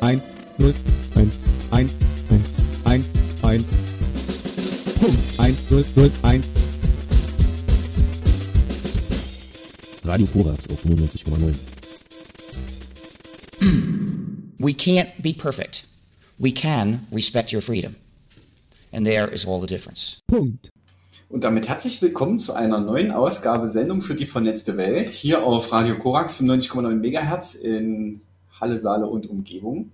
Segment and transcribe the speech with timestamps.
[0.00, 0.72] Eins, null,
[1.14, 3.82] eins, eins, eins, eins, eins.
[4.98, 5.38] Punkt.
[5.38, 6.56] Eins, null, null, eins.
[10.06, 11.54] Radio Korax auf 99,9.
[14.58, 15.84] We can't be perfect.
[16.38, 17.96] We can respect your freedom.
[18.90, 20.22] And there is all the difference.
[20.30, 20.70] Punkt.
[21.34, 25.72] Und damit herzlich willkommen zu einer neuen Ausgabe Sendung für die vernetzte Welt hier auf
[25.72, 28.20] Radio Korax 95,9 MHz in
[28.60, 29.90] Halle, Saale und Umgebung.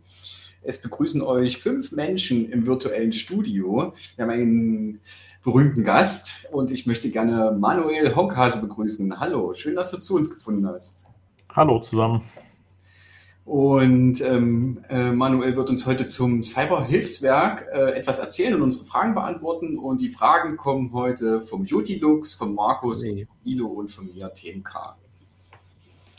[0.63, 3.95] Es begrüßen euch fünf Menschen im virtuellen Studio.
[4.17, 5.01] Wir haben einen
[5.43, 9.19] berühmten Gast und ich möchte gerne Manuel Honkhase begrüßen.
[9.19, 11.07] Hallo, schön, dass du zu uns gefunden hast.
[11.57, 12.21] Hallo zusammen.
[13.45, 19.15] Und ähm, äh, Manuel wird uns heute zum Cyberhilfswerk äh, etwas erzählen und unsere Fragen
[19.15, 19.79] beantworten.
[19.79, 23.27] Und die Fragen kommen heute vom Jutilux, von Markus, Nee.
[23.27, 24.97] von Ilo und von mir, TMK.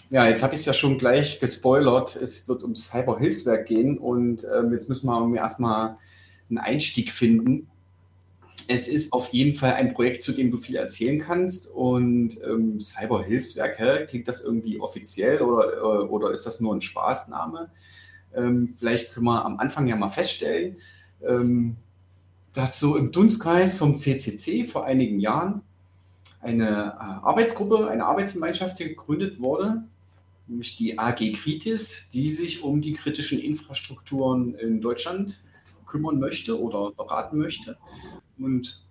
[0.10, 2.18] Ja, jetzt habe ich es ja schon gleich gespoilert.
[2.18, 5.98] Es wird ums Cyberhilfswerk gehen und ähm, jetzt müssen wir erstmal
[6.50, 7.68] einen Einstieg finden.
[8.74, 11.70] Es ist auf jeden Fall ein Projekt, zu dem du viel erzählen kannst.
[11.70, 17.70] Und ähm, Cyberhilfswerk, klingt das irgendwie offiziell oder, äh, oder ist das nur ein Spaßname?
[18.34, 20.78] Ähm, vielleicht können wir am Anfang ja mal feststellen,
[21.22, 21.76] ähm,
[22.54, 25.62] dass so im Dunstkreis vom CCC vor einigen Jahren
[26.42, 29.84] eine äh, Arbeitsgruppe, eine Arbeitsgemeinschaft gegründet wurde,
[30.48, 35.42] nämlich die AG Kritis, die sich um die kritischen Infrastrukturen in Deutschland
[35.86, 37.78] kümmern möchte oder beraten möchte.
[38.38, 38.84] Und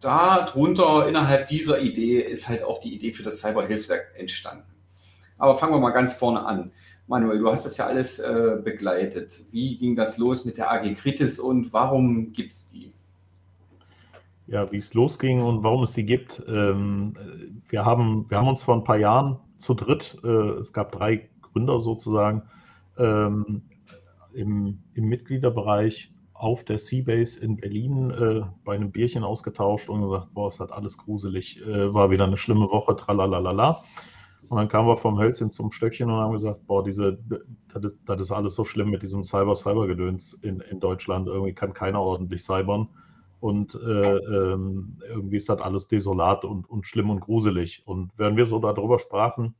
[0.00, 4.64] darunter, innerhalb dieser Idee, ist halt auch die Idee für das Cyberhilfswerk entstanden.
[5.38, 6.72] Aber fangen wir mal ganz vorne an.
[7.06, 9.40] Manuel, du hast das ja alles äh, begleitet.
[9.50, 12.92] Wie ging das los mit der AG Kritis und warum gibt es die?
[14.46, 16.42] Ja, wie es losging und warum es die gibt.
[16.48, 17.14] Ähm,
[17.68, 20.28] wir, haben, wir haben uns vor ein paar Jahren zu dritt, äh,
[20.60, 22.42] es gab drei Gründer sozusagen,
[22.98, 23.62] ähm,
[24.34, 30.32] im, im Mitgliederbereich auf der Seabase in Berlin äh, bei einem Bierchen ausgetauscht und gesagt,
[30.34, 33.82] boah, es hat alles gruselig, äh, war wieder eine schlimme Woche, tralalala.
[34.48, 37.18] Und dann kamen wir vom Hölzchen zum Stöckchen und haben gesagt, boah, diese,
[37.74, 41.26] das ist, das ist alles so schlimm mit diesem Cyber-Cyber-Gedöns in, in Deutschland.
[41.26, 42.88] Irgendwie kann keiner ordentlich cybern.
[43.40, 47.82] Und äh, ähm, irgendwie ist das alles desolat und, und schlimm und gruselig.
[47.84, 49.56] Und während wir so darüber sprachen,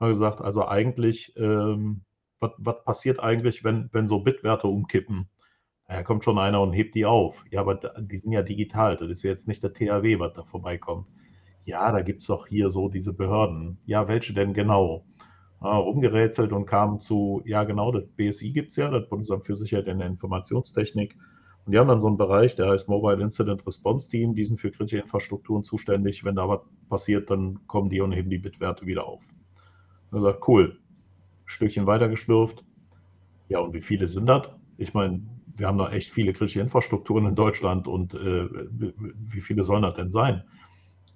[0.00, 2.02] haben wir gesagt, also eigentlich, ähm,
[2.40, 5.28] was passiert eigentlich, wenn, wenn so Bitwerte umkippen?
[5.88, 7.44] Ja, kommt schon einer und hebt die auf.
[7.50, 8.96] Ja, aber da- die sind ja digital.
[8.96, 11.06] Das ist ja jetzt nicht der THW, was da vorbeikommt.
[11.64, 13.78] Ja, da gibt es doch hier so diese Behörden.
[13.86, 15.04] Ja, welche denn genau?
[15.62, 19.56] Ja, rumgerätselt und kam zu, ja genau, das BSI gibt es ja, das Bundesamt für
[19.56, 21.16] Sicherheit in der Informationstechnik.
[21.64, 24.60] Und die haben dann so einen Bereich, der heißt Mobile Incident Response Team, die sind
[24.60, 26.24] für kritische Infrastrukturen zuständig.
[26.24, 29.22] Wenn da was passiert, dann kommen die und heben die Bitwerte wieder auf.
[30.10, 30.78] Und er sagt, cool,
[31.46, 32.64] Stückchen weiter geschlürft.
[33.48, 34.48] Ja, und wie viele sind das?
[34.78, 35.22] Ich meine,
[35.56, 39.94] wir haben da echt viele kritische Infrastrukturen in Deutschland und äh, wie viele sollen das
[39.94, 40.44] denn sein?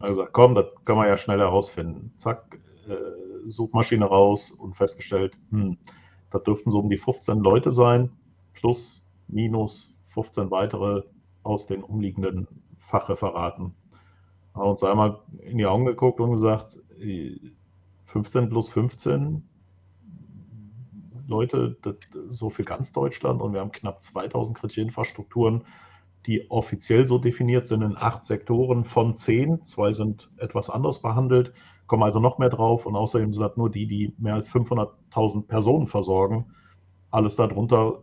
[0.00, 2.12] Hat gesagt, komm, das können wir ja schnell herausfinden.
[2.16, 2.58] Zack,
[2.88, 5.76] äh, Suchmaschine raus und festgestellt, hm,
[6.30, 8.10] das dürften so um die 15 Leute sein,
[8.54, 11.02] plus, minus 15 weitere
[11.42, 13.74] aus den umliegenden Fachreferaten.
[14.54, 17.38] Haben uns einmal in die Augen geguckt und gesagt, äh,
[18.06, 19.48] 15 plus 15
[21.30, 21.76] Leute,
[22.30, 25.64] so für ganz Deutschland und wir haben knapp 2000 kritische Infrastrukturen,
[26.26, 29.62] die offiziell so definiert sind in acht Sektoren von zehn.
[29.64, 31.54] Zwei sind etwas anders behandelt,
[31.86, 35.86] kommen also noch mehr drauf und außerdem sind nur die, die mehr als 500.000 Personen
[35.86, 36.52] versorgen.
[37.10, 38.02] Alles darunter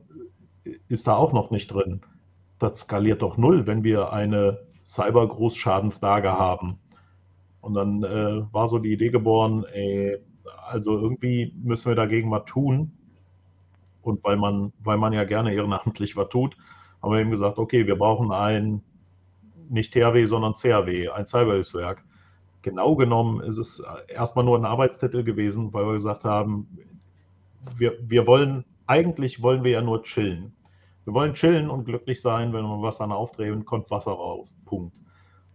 [0.88, 2.02] ist da auch noch nicht drin.
[2.60, 6.80] Das skaliert doch null, wenn wir eine Cyber-Großschadenslage haben.
[7.62, 10.18] Und dann äh, war so die Idee geboren, ey,
[10.66, 12.97] also irgendwie müssen wir dagegen was tun.
[14.08, 16.56] Und weil man, weil man ja gerne ehrenamtlich was tut,
[17.02, 18.82] haben wir eben gesagt, okay, wir brauchen ein,
[19.70, 22.02] nicht THW, sondern CHW, ein Cyberhilfswerk.
[22.62, 26.68] Genau genommen ist es erstmal nur ein Arbeitstitel gewesen, weil wir gesagt haben,
[27.76, 30.54] wir, wir wollen, eigentlich wollen wir ja nur chillen.
[31.04, 34.56] Wir wollen chillen und glücklich sein, wenn wir Wasser aufdrehen, kommt Wasser raus.
[34.64, 34.96] Punkt.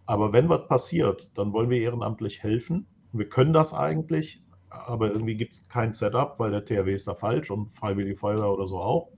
[0.05, 2.87] Aber wenn was passiert, dann wollen wir ehrenamtlich helfen.
[3.13, 4.42] Wir können das eigentlich,
[4.87, 8.51] aber irgendwie gibt es kein Setup, weil der THW ist da falsch und Freiwillige Feuerwehr
[8.51, 9.09] oder so auch.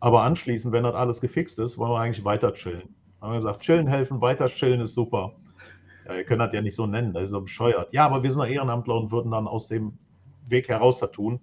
[0.00, 2.94] Aber anschließend, wenn das alles gefixt ist, wollen wir eigentlich weiter chillen.
[3.20, 5.32] Haben wir gesagt, chillen helfen, weiter chillen ist super.
[6.06, 7.92] Ja, wir können das ja nicht so nennen, das ist so bescheuert.
[7.92, 9.98] Ja, aber wir sind doch Ehrenamtler und würden dann aus dem
[10.48, 11.40] Weg heraus das tun.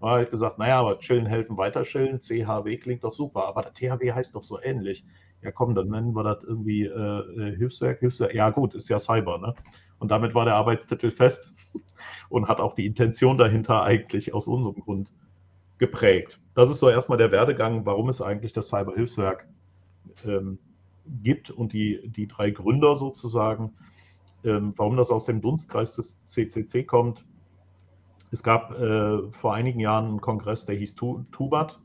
[0.00, 3.62] Da habe ich gesagt, naja, aber chillen helfen, weiter chillen, CHW klingt doch super, aber
[3.62, 5.04] der THW heißt doch so ähnlich.
[5.42, 8.34] Ja komm, dann nennen wir das irgendwie äh, Hilfswerk, Hilfswerk.
[8.34, 9.54] Ja gut, ist ja Cyber, ne?
[9.98, 11.53] Und damit war der Arbeitstitel fest
[12.28, 15.10] und hat auch die Intention dahinter eigentlich aus unserem Grund
[15.78, 16.40] geprägt.
[16.54, 19.48] Das ist so erstmal der Werdegang, warum es eigentlich das Cyberhilfswerk
[20.24, 20.58] ähm,
[21.22, 23.74] gibt und die, die drei Gründer sozusagen,
[24.44, 27.24] ähm, warum das aus dem Dunstkreis des CCC kommt.
[28.30, 31.78] Es gab äh, vor einigen Jahren einen Kongress, der hieß Tubat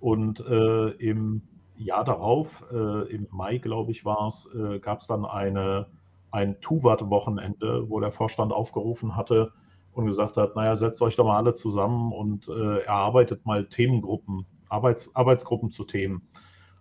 [0.00, 1.42] und äh, im
[1.76, 5.86] Jahr darauf, äh, im Mai glaube ich war es, äh, gab es dann eine,
[6.30, 9.52] ein Tuvat-Wochenende, wo der Vorstand aufgerufen hatte
[9.92, 14.46] und gesagt hat, naja, setzt euch doch mal alle zusammen und äh, erarbeitet mal Themengruppen,
[14.68, 16.22] Arbeits, Arbeitsgruppen zu Themen.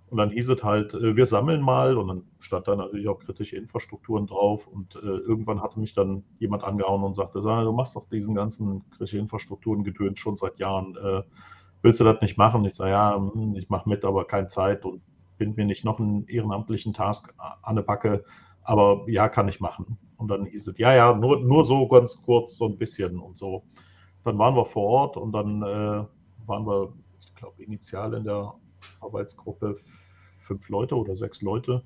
[0.10, 3.20] Und dann hieß es halt, äh, wir sammeln mal und dann stand da natürlich auch
[3.20, 7.96] kritische Infrastrukturen drauf und äh, irgendwann hatte mich dann jemand angehauen und sagte, du machst
[7.96, 10.96] doch diesen ganzen kritische Infrastrukturen gedöns schon seit Jahren.
[10.98, 11.24] Äh,
[11.82, 12.66] willst du das nicht machen?
[12.66, 15.02] Ich sage, ja, hm, ich mache mit, aber keine Zeit und
[15.38, 18.24] bin mir nicht noch einen ehrenamtlichen Task an der Backe,
[18.64, 19.98] aber ja, kann ich machen.
[20.18, 23.38] Und dann hieß es, ja, ja, nur, nur so ganz kurz, so ein bisschen und
[23.38, 23.64] so.
[24.24, 26.06] Dann waren wir vor Ort und dann äh,
[26.46, 28.54] waren wir, ich glaube, initial in der
[29.00, 29.78] Arbeitsgruppe
[30.40, 31.84] fünf Leute oder sechs Leute.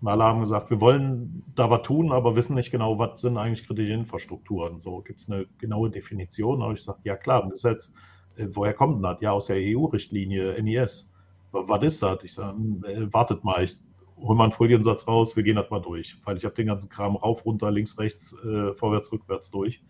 [0.00, 3.36] Und alle haben gesagt, wir wollen da was tun, aber wissen nicht genau, was sind
[3.36, 4.80] eigentlich kritische Infrastrukturen.
[4.80, 6.62] So gibt es eine genaue Definition.
[6.62, 7.92] Aber ich sage, ja klar, im Gesetz,
[8.36, 9.18] äh, woher kommt denn das?
[9.20, 11.12] Ja, aus der EU-Richtlinie NIS.
[11.52, 12.24] Was ist das?
[12.24, 13.78] Ich sage, äh, wartet mal, ich
[14.22, 16.16] hole mal einen Foliensatz raus, wir gehen das mal durch.
[16.24, 19.82] Weil ich habe den ganzen Kram rauf, runter, links, rechts, äh, vorwärts, rückwärts durch.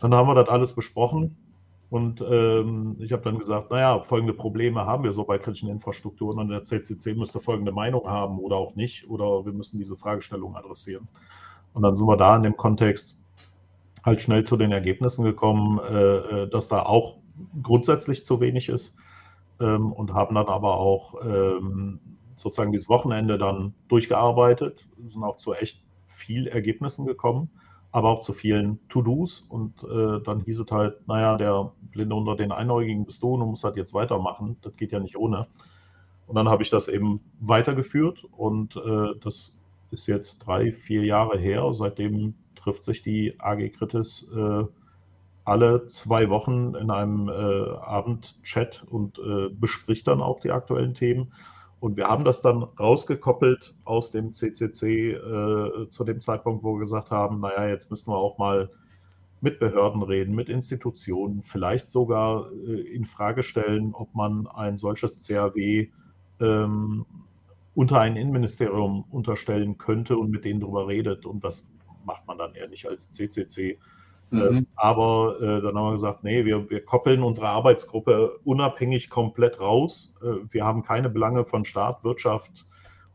[0.00, 1.36] Dann haben wir das alles besprochen
[1.92, 6.38] und ähm, ich habe dann gesagt, naja, folgende Probleme haben wir so bei kritischen Infrastrukturen
[6.38, 10.56] und der CCC müsste folgende Meinung haben oder auch nicht oder wir müssen diese Fragestellung
[10.56, 11.06] adressieren.
[11.74, 13.18] Und dann sind wir da in dem Kontext
[14.02, 17.18] halt schnell zu den Ergebnissen gekommen, äh, äh dass da auch
[17.62, 18.96] grundsätzlich zu wenig ist
[19.60, 22.00] ähm, und haben dann aber auch ähm,
[22.36, 27.50] sozusagen dieses Wochenende dann durchgearbeitet, sind auch zu echt viel Ergebnissen gekommen,
[27.90, 32.36] aber auch zu vielen To-Dos und äh, dann hieß es halt, naja, der Blinde unter
[32.36, 35.46] den Einäugigen bist du und du musst halt jetzt weitermachen, das geht ja nicht ohne.
[36.26, 39.58] Und dann habe ich das eben weitergeführt und äh, das
[39.90, 41.72] ist jetzt drei, vier Jahre her.
[41.72, 44.64] Seitdem trifft sich die AG Kritis äh,
[45.44, 51.32] alle zwei Wochen in einem äh, Abendchat und äh, bespricht dann auch die aktuellen Themen.
[51.82, 56.78] Und wir haben das dann rausgekoppelt aus dem CCC äh, zu dem Zeitpunkt, wo wir
[56.78, 58.70] gesagt haben, naja, jetzt müssen wir auch mal
[59.40, 65.26] mit Behörden reden, mit Institutionen, vielleicht sogar äh, in Frage stellen, ob man ein solches
[65.26, 65.88] CAW
[66.40, 67.04] ähm,
[67.74, 71.26] unter ein Innenministerium unterstellen könnte und mit denen darüber redet.
[71.26, 71.68] Und das
[72.04, 73.80] macht man dann eher nicht als CCC,
[74.32, 74.40] Mhm.
[74.40, 79.60] Ähm, aber äh, dann haben wir gesagt, nee, wir, wir koppeln unsere Arbeitsgruppe unabhängig komplett
[79.60, 80.14] raus.
[80.22, 82.66] Äh, wir haben keine Belange von Staat, Wirtschaft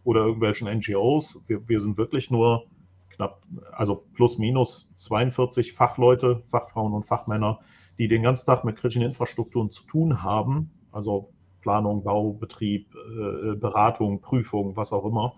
[0.03, 1.43] oder irgendwelchen NGOs.
[1.47, 2.67] Wir, wir sind wirklich nur
[3.09, 3.41] knapp,
[3.71, 7.59] also plus minus 42 Fachleute, Fachfrauen und Fachmänner,
[7.97, 10.69] die den ganzen Tag mit kritischen Infrastrukturen zu tun haben.
[10.91, 15.33] Also Planung, Bau, Betrieb, äh, Beratung, Prüfung, was auch immer.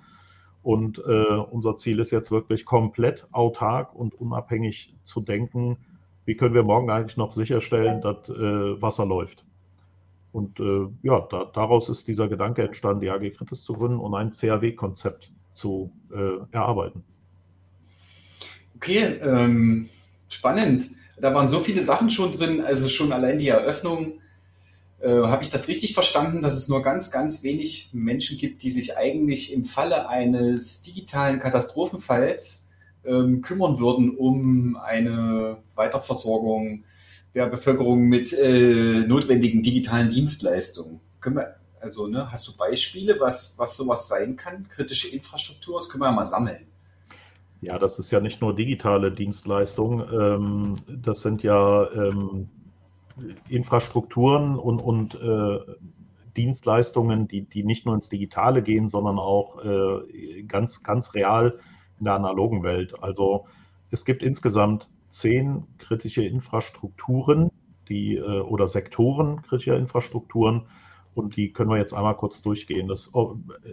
[0.62, 5.78] Und äh, unser Ziel ist jetzt wirklich komplett autark und unabhängig zu denken,
[6.26, 9.46] wie können wir morgen eigentlich noch sicherstellen, dass äh, Wasser läuft.
[10.32, 14.14] Und äh, ja, da, daraus ist dieser Gedanke entstanden, die AG Kritis zu gründen und
[14.14, 17.04] ein CAW-Konzept zu äh, erarbeiten.
[18.76, 19.90] Okay, ähm,
[20.30, 20.92] spannend.
[21.20, 24.22] Da waren so viele Sachen schon drin, also schon allein die Eröffnung
[25.02, 28.70] äh, Habe ich das richtig verstanden, dass es nur ganz, ganz wenig Menschen gibt, die
[28.70, 32.70] sich eigentlich im Falle eines digitalen Katastrophenfalls
[33.06, 36.84] ähm, kümmern würden um eine Weiterversorgung
[37.34, 41.00] der Bevölkerung mit äh, notwendigen digitalen Dienstleistungen?
[41.22, 44.68] Können wir, also, ne, hast du Beispiele, was, was sowas sein kann?
[44.68, 46.66] Kritische Infrastruktur, das können wir ja mal sammeln.
[47.62, 50.02] Ja, das ist ja nicht nur digitale Dienstleistung.
[50.12, 52.50] Ähm, das sind ja ähm,
[53.50, 55.60] Infrastrukturen und, und äh,
[56.38, 61.60] Dienstleistungen, die, die nicht nur ins Digitale gehen, sondern auch äh, ganz, ganz real
[62.00, 63.04] in der analogen Welt.
[63.04, 63.46] Also
[63.92, 67.52] es gibt insgesamt zehn kritische Infrastrukturen
[67.90, 70.68] die, äh, oder Sektoren kritischer Infrastrukturen
[71.16, 72.88] und die können wir jetzt einmal kurz durchgehen.
[72.88, 73.72] Das, äh,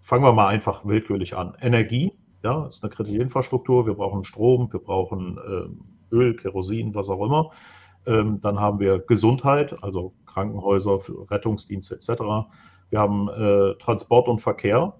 [0.00, 1.54] fangen wir mal einfach willkürlich an.
[1.60, 3.86] Energie, ja, ist eine kritische Infrastruktur.
[3.86, 7.50] Wir brauchen Strom, wir brauchen äh, Öl, Kerosin, was auch immer.
[8.06, 12.48] Ähm, dann haben wir Gesundheit, also Krankenhäuser, Rettungsdienste etc.
[12.90, 14.94] Wir haben äh, Transport und Verkehr.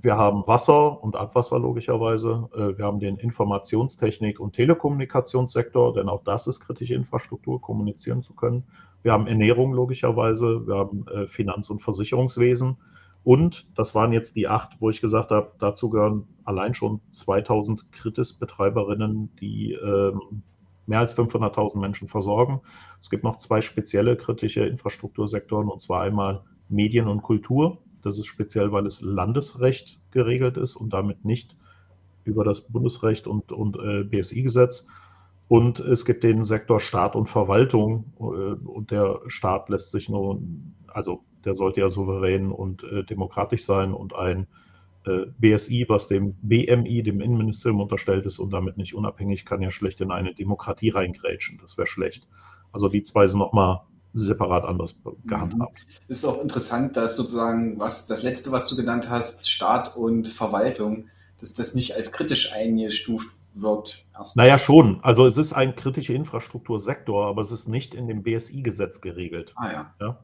[0.00, 2.48] Wir haben Wasser und Abwasser logischerweise.
[2.54, 8.34] Äh, wir haben den Informationstechnik- und Telekommunikationssektor, denn auch das ist kritische Infrastruktur, kommunizieren zu
[8.34, 8.64] können.
[9.02, 10.66] Wir haben Ernährung logischerweise.
[10.66, 12.76] Wir haben äh, Finanz- und Versicherungswesen.
[13.24, 17.92] Und das waren jetzt die acht, wo ich gesagt habe, dazu gehören allein schon 2000
[17.92, 20.42] Kritis-Betreiberinnen, die ähm,
[20.88, 22.60] mehr als 500.000 Menschen versorgen.
[23.00, 27.78] Es gibt noch zwei spezielle kritische Infrastruktursektoren, und zwar einmal Medien und Kultur.
[28.02, 31.56] Das ist speziell, weil es Landesrecht geregelt ist und damit nicht
[32.24, 34.88] über das Bundesrecht und, und äh, BSI-Gesetz.
[35.48, 38.12] Und es gibt den Sektor Staat und Verwaltung.
[38.18, 40.40] Äh, und der Staat lässt sich nur,
[40.86, 44.46] also der sollte ja souverän und äh, demokratisch sein und ein
[45.04, 50.00] BSI, was dem BMI, dem Innenministerium unterstellt ist und damit nicht unabhängig, kann ja schlecht
[50.00, 51.58] in eine Demokratie reingrätschen.
[51.62, 52.26] Das wäre schlecht.
[52.72, 53.80] Also die zwei sind nochmal
[54.14, 55.84] separat anders gehandhabt.
[55.86, 55.92] Mhm.
[56.08, 60.28] Es ist auch interessant, dass sozusagen was das letzte, was du genannt hast, Staat und
[60.28, 61.08] Verwaltung,
[61.40, 64.04] dass das nicht als kritisch eingestuft wird.
[64.34, 65.00] Naja, schon.
[65.02, 69.52] Also es ist ein kritischer Infrastruktursektor, aber es ist nicht in dem BSI-Gesetz geregelt.
[69.56, 69.94] Ah ja.
[70.00, 70.18] ja?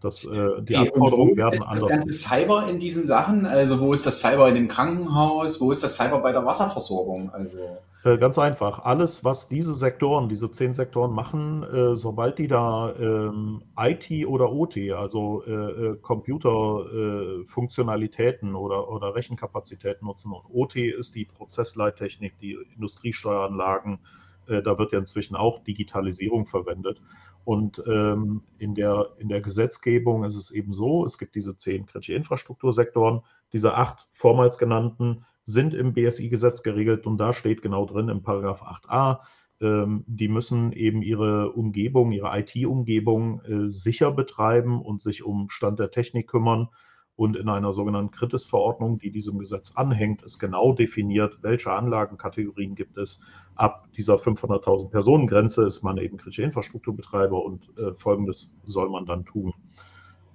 [0.00, 1.80] Das, äh, die okay, Anforderungen werden anders.
[1.80, 5.70] Das ganze Cyber in diesen Sachen, also wo ist das Cyber in dem Krankenhaus, wo
[5.70, 7.30] ist das Cyber bei der Wasserversorgung?
[7.32, 7.58] Also
[8.06, 8.84] äh, ganz einfach.
[8.84, 14.52] Alles, was diese Sektoren, diese zehn Sektoren machen, äh, sobald die da ähm, IT oder
[14.52, 22.38] OT, also äh, äh Computerfunktionalitäten äh, oder, oder Rechenkapazitäten nutzen, und OT ist die Prozessleittechnik,
[22.38, 23.98] die Industriesteueranlagen,
[24.46, 27.00] da wird ja inzwischen auch Digitalisierung verwendet.
[27.44, 31.86] Und ähm, in, der, in der Gesetzgebung ist es eben so, es gibt diese zehn
[31.86, 33.20] kritische Infrastruktursektoren,
[33.52, 38.62] diese acht vormals genannten sind im BSI-Gesetz geregelt und da steht genau drin im Paragraph
[38.62, 39.20] 8a,
[39.60, 45.78] ähm, die müssen eben ihre Umgebung, ihre IT-Umgebung äh, sicher betreiben und sich um Stand
[45.78, 46.68] der Technik kümmern.
[47.16, 52.98] Und in einer sogenannten Kritis-Verordnung, die diesem Gesetz anhängt, ist genau definiert, welche Anlagenkategorien gibt
[52.98, 58.90] es, ab dieser 500.000 Personen Grenze ist man eben kritische Infrastrukturbetreiber und äh, Folgendes soll
[58.90, 59.54] man dann tun.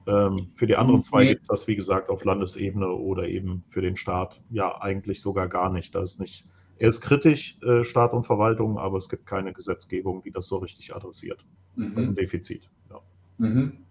[0.07, 3.81] Ähm, für die anderen zwei gibt es das, wie gesagt, auf Landesebene oder eben für
[3.81, 5.93] den Staat ja eigentlich sogar gar nicht.
[5.93, 6.45] Da ist nicht,
[6.79, 10.57] er ist kritisch, äh, Staat und Verwaltung, aber es gibt keine Gesetzgebung, die das so
[10.57, 11.45] richtig adressiert.
[11.75, 11.93] Mhm.
[11.95, 12.69] Das ist ein Defizit.
[12.89, 12.99] Ja.
[13.37, 13.85] Mhm.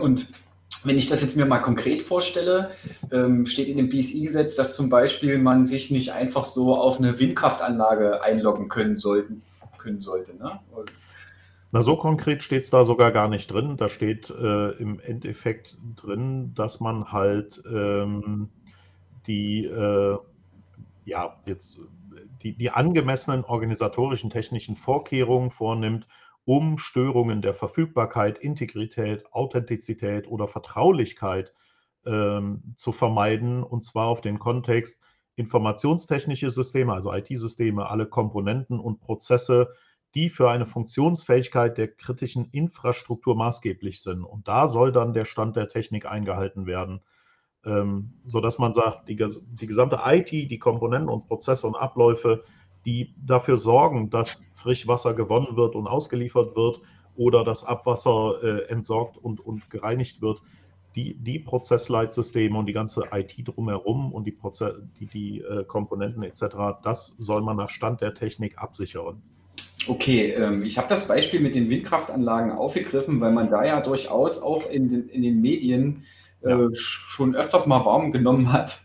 [0.00, 0.32] Und
[0.84, 2.70] wenn ich das jetzt mir mal konkret vorstelle,
[3.10, 7.18] ähm, steht in dem BSI-Gesetz, dass zum Beispiel man sich nicht einfach so auf eine
[7.18, 9.42] Windkraftanlage einloggen können, sollten,
[9.78, 10.36] können sollte.
[10.36, 10.60] Ne?
[11.72, 13.76] Na, so konkret steht es da sogar gar nicht drin.
[13.76, 18.48] Da steht äh, im Endeffekt drin, dass man halt ähm,
[19.26, 20.16] die, äh,
[21.04, 21.80] ja, jetzt
[22.42, 26.06] die, die angemessenen organisatorischen technischen Vorkehrungen vornimmt,
[26.44, 31.52] um Störungen der Verfügbarkeit, Integrität, Authentizität oder Vertraulichkeit
[32.04, 35.00] ähm, zu vermeiden, und zwar auf den Kontext
[35.36, 39.70] informationstechnische Systeme, also IT-Systeme, alle Komponenten und Prozesse,
[40.14, 44.22] die für eine Funktionsfähigkeit der kritischen Infrastruktur maßgeblich sind.
[44.22, 47.00] Und da soll dann der Stand der Technik eingehalten werden,
[47.64, 52.44] ähm, sodass man sagt, die, die gesamte IT, die Komponenten und Prozesse und Abläufe,
[52.84, 56.80] die dafür sorgen, dass Frischwasser gewonnen wird und ausgeliefert wird
[57.16, 60.40] oder das Abwasser äh, entsorgt und, und gereinigt wird.
[60.96, 66.22] Die, die Prozessleitsysteme und die ganze IT drumherum und die, Proze die, die äh, Komponenten
[66.22, 66.44] etc.,
[66.84, 69.20] das soll man nach Stand der Technik absichern.
[69.88, 74.40] Okay, ähm, ich habe das Beispiel mit den Windkraftanlagen aufgegriffen, weil man da ja durchaus
[74.40, 76.04] auch in den, in den Medien
[76.42, 76.68] äh, ja.
[76.74, 78.80] schon öfters mal warm genommen hat,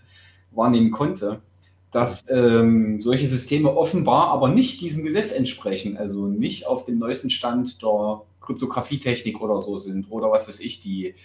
[0.51, 1.43] wahrnehmen konnte
[1.91, 7.29] dass ähm, solche Systeme offenbar aber nicht diesem Gesetz entsprechen, also nicht auf dem neuesten
[7.29, 11.15] Stand der Kryptografietechnik oder so sind oder was weiß ich, die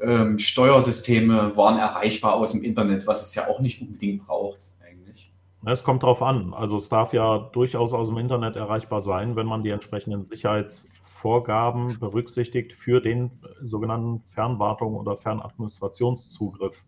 [0.00, 5.32] ähm, Steuersysteme waren erreichbar aus dem Internet, was es ja auch nicht unbedingt braucht eigentlich.
[5.64, 6.52] Es kommt darauf an.
[6.54, 11.98] Also es darf ja durchaus aus dem Internet erreichbar sein, wenn man die entsprechenden Sicherheitsvorgaben
[11.98, 13.30] berücksichtigt für den
[13.62, 16.84] sogenannten Fernwartung oder Fernadministrationszugriff.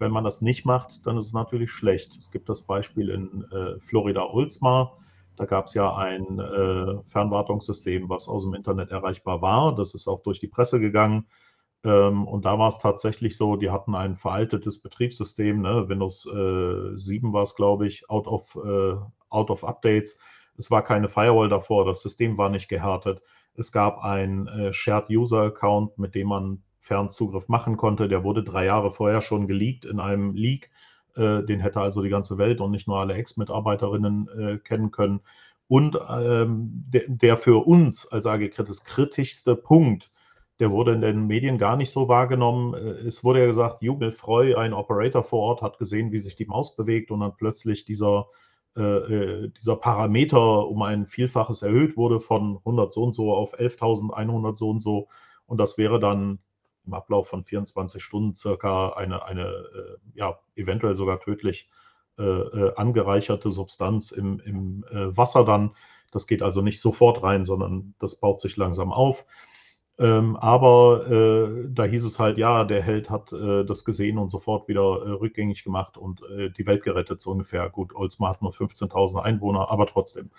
[0.00, 2.16] Wenn man das nicht macht, dann ist es natürlich schlecht.
[2.16, 4.96] Es gibt das Beispiel in äh, Florida Ulsmar.
[5.36, 9.74] Da gab es ja ein äh, Fernwartungssystem, was aus dem Internet erreichbar war.
[9.74, 11.26] Das ist auch durch die Presse gegangen.
[11.84, 15.60] Ähm, und da war es tatsächlich so, die hatten ein veraltetes Betriebssystem.
[15.60, 15.88] Ne?
[15.88, 18.96] Windows äh, 7 war es, glaube ich, out of, äh,
[19.28, 20.18] out of Updates.
[20.56, 23.22] Es war keine Firewall davor, das System war nicht gehärtet.
[23.54, 28.08] Es gab ein äh, Shared User Account, mit dem man Fernzugriff machen konnte.
[28.08, 30.70] Der wurde drei Jahre vorher schon geleakt in einem Leak.
[31.14, 35.20] Äh, den hätte also die ganze Welt und nicht nur alle Ex-Mitarbeiterinnen äh, kennen können.
[35.68, 40.10] Und ähm, der, der, für uns als AG Kritis kritischste Punkt,
[40.58, 42.74] der wurde in den Medien gar nicht so wahrgenommen.
[42.74, 46.34] Äh, es wurde ja gesagt, Jubel Freu, ein Operator vor Ort, hat gesehen, wie sich
[46.34, 48.26] die Maus bewegt und dann plötzlich dieser,
[48.76, 53.58] äh, äh dieser Parameter um ein Vielfaches erhöht wurde von 100 so und so auf
[53.58, 55.08] 11.100 so und so.
[55.46, 56.40] Und das wäre dann
[56.90, 61.68] im Ablauf von 24 Stunden circa eine, eine äh, ja, eventuell sogar tödlich
[62.18, 65.76] äh, äh, angereicherte Substanz im, im Wasser dann.
[66.10, 69.24] Das geht also nicht sofort rein, sondern das baut sich langsam auf.
[70.00, 74.30] Ähm, aber äh, da hieß es halt, ja, der Held hat äh, das gesehen und
[74.30, 77.68] sofort wieder äh, rückgängig gemacht und äh, die Welt gerettet, so ungefähr.
[77.68, 80.30] Gut, Olsmar hat nur 15.000 Einwohner, aber trotzdem.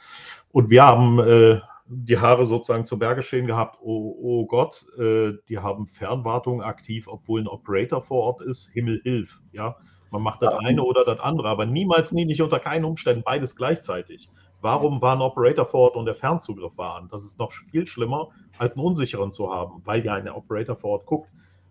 [0.52, 3.78] Und wir haben äh, die Haare sozusagen zu Berge stehen gehabt.
[3.84, 8.68] Oh, oh Gott, äh, die haben Fernwartung aktiv, obwohl ein Operator vor Ort ist.
[8.72, 9.76] Himmel hilf, ja.
[10.10, 13.56] Man macht das eine oder das andere, aber niemals, nie, nicht unter keinen Umständen beides
[13.56, 14.28] gleichzeitig.
[14.62, 17.10] Warum war ein Operator vor Ort und der Fernzugriff war an?
[17.10, 20.92] Das ist noch viel schlimmer, als einen unsicheren zu haben, weil ja ein Operator vor
[20.92, 21.30] Ort guckt.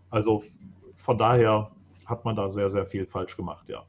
[0.09, 0.43] Also
[0.97, 1.71] von daher
[2.05, 3.83] hat man da sehr, sehr viel falsch gemacht, ja.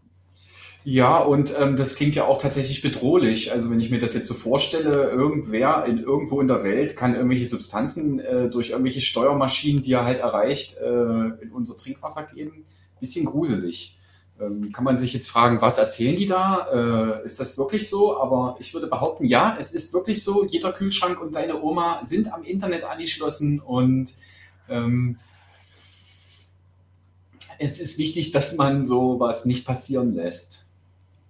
[0.84, 3.52] Ja, und ähm, das klingt ja auch tatsächlich bedrohlich.
[3.52, 7.14] Also wenn ich mir das jetzt so vorstelle, irgendwer in, irgendwo in der Welt kann
[7.14, 12.64] irgendwelche Substanzen äh, durch irgendwelche Steuermaschinen, die er halt erreicht, äh, in unser Trinkwasser geben.
[12.98, 13.96] Bisschen gruselig.
[14.40, 17.20] Ähm, kann man sich jetzt fragen, was erzählen die da?
[17.20, 18.18] Äh, ist das wirklich so?
[18.18, 20.44] Aber ich würde behaupten, ja, es ist wirklich so.
[20.44, 24.14] Jeder Kühlschrank und deine Oma sind am Internet angeschlossen und
[24.68, 25.16] ähm,
[27.58, 30.66] es ist wichtig, dass man sowas nicht passieren lässt.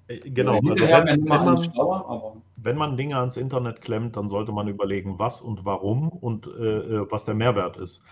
[0.08, 0.54] Äh, genau.
[0.54, 5.18] Also wenn, wenn, man, schlauer, wenn man Dinge ans Internet klemmt, dann sollte man überlegen,
[5.18, 8.02] was und warum und äh, äh was der Mehrwert ist.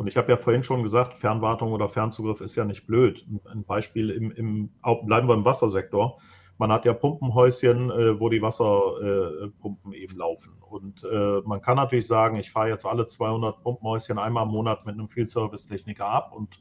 [0.00, 3.22] Und ich habe ja vorhin schon gesagt, Fernwartung oder Fernzugriff ist ja nicht blöd.
[3.44, 4.70] Ein Beispiel im, im
[5.04, 6.18] bleiben wir im Wassersektor.
[6.56, 10.54] Man hat ja Pumpenhäuschen, äh, wo die Wasserpumpen äh, eben laufen.
[10.62, 14.86] Und äh, man kann natürlich sagen, ich fahre jetzt alle 200 Pumpenhäuschen einmal im Monat
[14.86, 16.58] mit einem Field Service Techniker ab und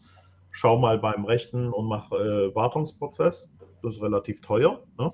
[0.52, 3.50] schaue mal beim Rechten und mache äh, Wartungsprozess.
[3.82, 4.84] Das ist relativ teuer.
[4.98, 5.14] Ne?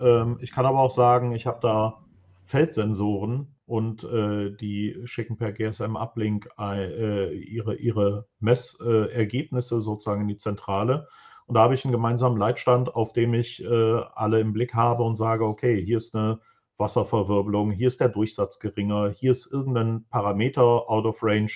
[0.00, 2.00] Ähm, ich kann aber auch sagen, ich habe da
[2.44, 11.08] Feldsensoren, und äh, die schicken per GSM-Uplink äh, ihre, ihre Messergebnisse sozusagen in die Zentrale.
[11.46, 15.04] Und da habe ich einen gemeinsamen Leitstand, auf dem ich äh, alle im Blick habe
[15.04, 16.38] und sage, okay, hier ist eine
[16.76, 21.52] Wasserverwirbelung, hier ist der Durchsatz geringer, hier ist irgendein Parameter out of range.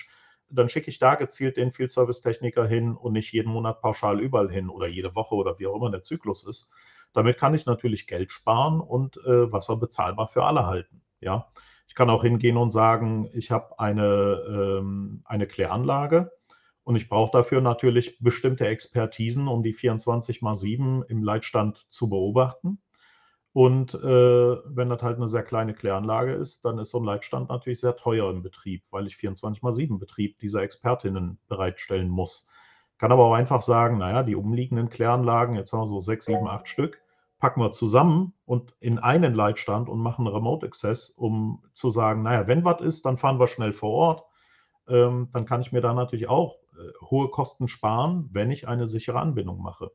[0.49, 4.19] Dann schicke ich da gezielt den Field Service Techniker hin und nicht jeden Monat pauschal
[4.19, 6.73] überall hin oder jede Woche oder wie auch immer der Zyklus ist.
[7.13, 11.03] Damit kann ich natürlich Geld sparen und äh, Wasser bezahlbar für alle halten.
[11.19, 11.51] Ja,
[11.95, 16.31] kann auch hingehen und sagen, ich habe eine, ähm, eine Kläranlage
[16.83, 22.09] und ich brauche dafür natürlich bestimmte Expertisen, um die 24 mal 7 im Leitstand zu
[22.09, 22.79] beobachten.
[23.53, 27.49] Und äh, wenn das halt eine sehr kleine Kläranlage ist, dann ist so ein Leitstand
[27.49, 32.47] natürlich sehr teuer im Betrieb, weil ich 24 mal 7 Betrieb dieser Expertinnen bereitstellen muss.
[32.99, 36.47] Kann aber auch einfach sagen, naja, die umliegenden Kläranlagen, jetzt haben wir so 6, 7,
[36.47, 37.01] 8 Stück,
[37.39, 42.47] packen wir zusammen und in einen Leitstand und machen Remote Access, um zu sagen, naja,
[42.47, 44.23] wenn was ist, dann fahren wir schnell vor Ort.
[44.89, 48.87] Ähm, dann kann ich mir da natürlich auch äh, hohe Kosten sparen, wenn ich eine
[48.87, 49.91] sichere Anbindung mache.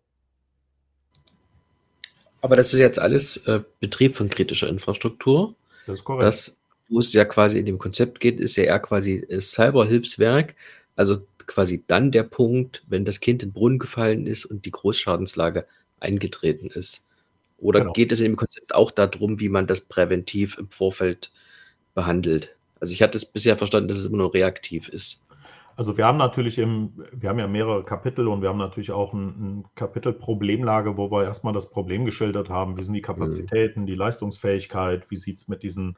[2.42, 5.54] Aber das ist jetzt alles äh, Betrieb von kritischer Infrastruktur.
[5.86, 6.26] Das ist korrekt.
[6.26, 6.56] Das,
[6.88, 10.56] wo es ja quasi in dem Konzept geht, ist ja eher quasi äh, Cyberhilfswerk.
[10.94, 14.70] Also quasi dann der Punkt, wenn das Kind in den Brunnen gefallen ist und die
[14.70, 15.66] Großschadenslage
[15.98, 17.02] eingetreten ist.
[17.62, 17.92] Oder genau.
[17.92, 21.30] geht es in dem Konzept auch darum, wie man das präventiv im Vorfeld
[21.94, 22.56] behandelt?
[22.80, 25.22] Also ich hatte es bisher verstanden, dass es immer nur reaktiv ist.
[25.76, 29.14] Also wir haben natürlich im, wir haben ja mehrere Kapitel und wir haben natürlich auch
[29.14, 32.76] ein, ein Kapitel Problemlage, wo wir erstmal das Problem geschildert haben.
[32.76, 33.86] Wie sind die Kapazitäten, mhm.
[33.86, 35.96] die Leistungsfähigkeit, wie sieht es mit diesen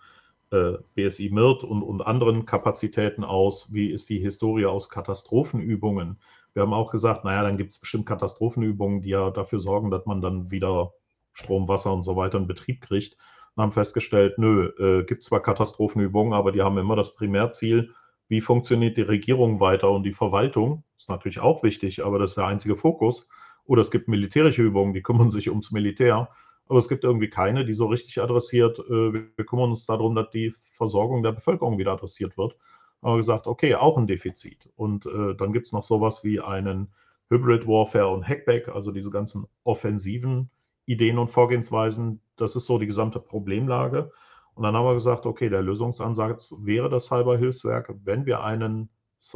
[0.53, 6.19] äh, BSI MIRT und, und anderen Kapazitäten aus, wie ist die Historie aus Katastrophenübungen.
[6.53, 10.07] Wir haben auch gesagt, naja, dann gibt es bestimmt Katastrophenübungen, die ja dafür sorgen, dass
[10.07, 10.93] man dann wieder
[11.35, 13.17] Strom, Wasser und so weiter in Betrieb kriegt
[13.55, 17.93] und haben festgestellt, nö, äh, gibt zwar Katastrophenübungen, aber die haben immer das Primärziel,
[18.29, 20.83] wie funktioniert die Regierung weiter und die Verwaltung.
[20.97, 23.29] Ist natürlich auch wichtig, aber das ist der einzige Fokus.
[23.67, 26.29] Oder es gibt militärische Übungen, die kümmern sich ums Militär.
[26.67, 28.79] Aber es gibt irgendwie keine, die so richtig adressiert.
[28.79, 32.57] Äh, wir kümmern uns darum, dass die Versorgung der Bevölkerung wieder adressiert wird.
[33.03, 34.71] Haben wir gesagt, okay, auch ein Defizit.
[34.77, 36.89] Und äh, dann gibt es noch sowas wie einen
[37.31, 40.51] Hybrid Warfare und Hackback, also diese ganzen offensiven
[40.87, 42.21] Ideen und Vorgehensweisen.
[42.37, 44.11] Das ist so die gesamte Problemlage.
[44.55, 48.89] Und dann haben wir gesagt, okay, der Lösungsansatz wäre das Cyberhilfswerk, wenn wir einen,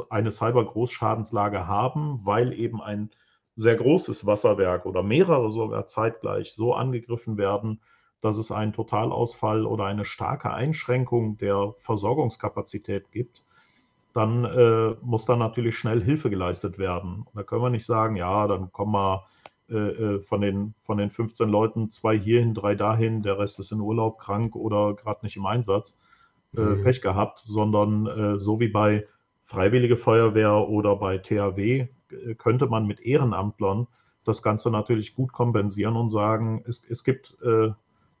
[0.09, 3.09] eine Cyber-Großschadenslage haben, weil eben ein
[3.55, 7.81] sehr großes Wasserwerk oder mehrere sogar zeitgleich so angegriffen werden,
[8.21, 13.43] dass es einen Totalausfall oder eine starke Einschränkung der Versorgungskapazität gibt,
[14.13, 17.25] dann äh, muss da natürlich schnell Hilfe geleistet werden.
[17.33, 19.25] da können wir nicht sagen, ja, dann kommen wir
[19.69, 23.71] äh, äh, von, den, von den 15 Leuten zwei hierhin, drei dahin, der Rest ist
[23.71, 26.01] in Urlaub, krank oder gerade nicht im Einsatz,
[26.55, 26.83] äh, mhm.
[26.83, 29.07] Pech gehabt, sondern äh, so wie bei
[29.43, 33.87] Freiwillige Feuerwehr oder bei THW äh, könnte man mit Ehrenamtlern
[34.23, 37.35] das Ganze natürlich gut kompensieren und sagen, es, es gibt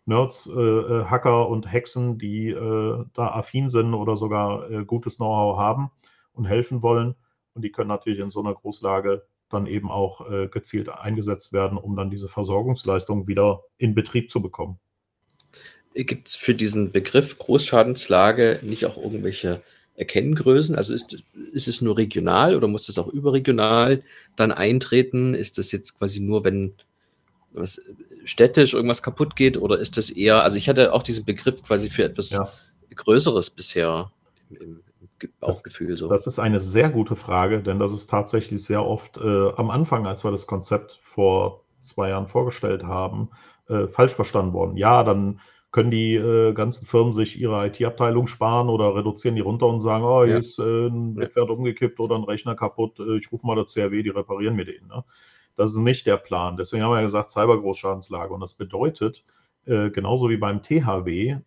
[0.09, 5.57] Nerds, äh, Hacker und Hexen, die äh, da affin sind oder sogar äh, gutes Know-how
[5.57, 5.91] haben
[6.33, 7.15] und helfen wollen.
[7.53, 11.77] Und die können natürlich in so einer Großlage dann eben auch äh, gezielt eingesetzt werden,
[11.77, 14.79] um dann diese Versorgungsleistung wieder in Betrieb zu bekommen.
[15.93, 19.61] Gibt es für diesen Begriff Großschadenslage nicht auch irgendwelche
[19.95, 20.75] Erkenngrößen?
[20.75, 24.03] Also ist, ist es nur regional oder muss das auch überregional
[24.35, 25.33] dann eintreten?
[25.33, 26.73] Ist das jetzt quasi nur, wenn
[27.51, 27.81] was
[28.25, 31.89] städtisch irgendwas kaputt geht oder ist das eher, also ich hatte auch diesen Begriff quasi
[31.89, 32.51] für etwas ja.
[32.95, 34.11] Größeres bisher
[34.49, 34.83] im, im
[35.39, 36.07] Bauchgefühl so.
[36.07, 40.07] Das, ist eine sehr gute Frage, denn das ist tatsächlich sehr oft äh, am Anfang,
[40.07, 43.29] als wir das Konzept vor zwei Jahren vorgestellt haben,
[43.67, 44.77] äh, falsch verstanden worden.
[44.77, 45.39] Ja, dann
[45.71, 50.03] können die äh, ganzen Firmen sich ihre IT-Abteilung sparen oder reduzieren die runter und sagen,
[50.03, 50.39] oh, hier ja.
[50.39, 54.01] ist äh, ein Webwert umgekippt oder ein Rechner kaputt, äh, ich rufe mal das CRW,
[54.01, 54.87] die reparieren mir den.
[54.87, 55.03] Ne?
[55.55, 56.57] Das ist nicht der Plan.
[56.57, 58.33] Deswegen haben wir ja gesagt, Cybergroßschadenslage.
[58.33, 59.23] Und das bedeutet,
[59.65, 61.37] äh, genauso wie beim THW,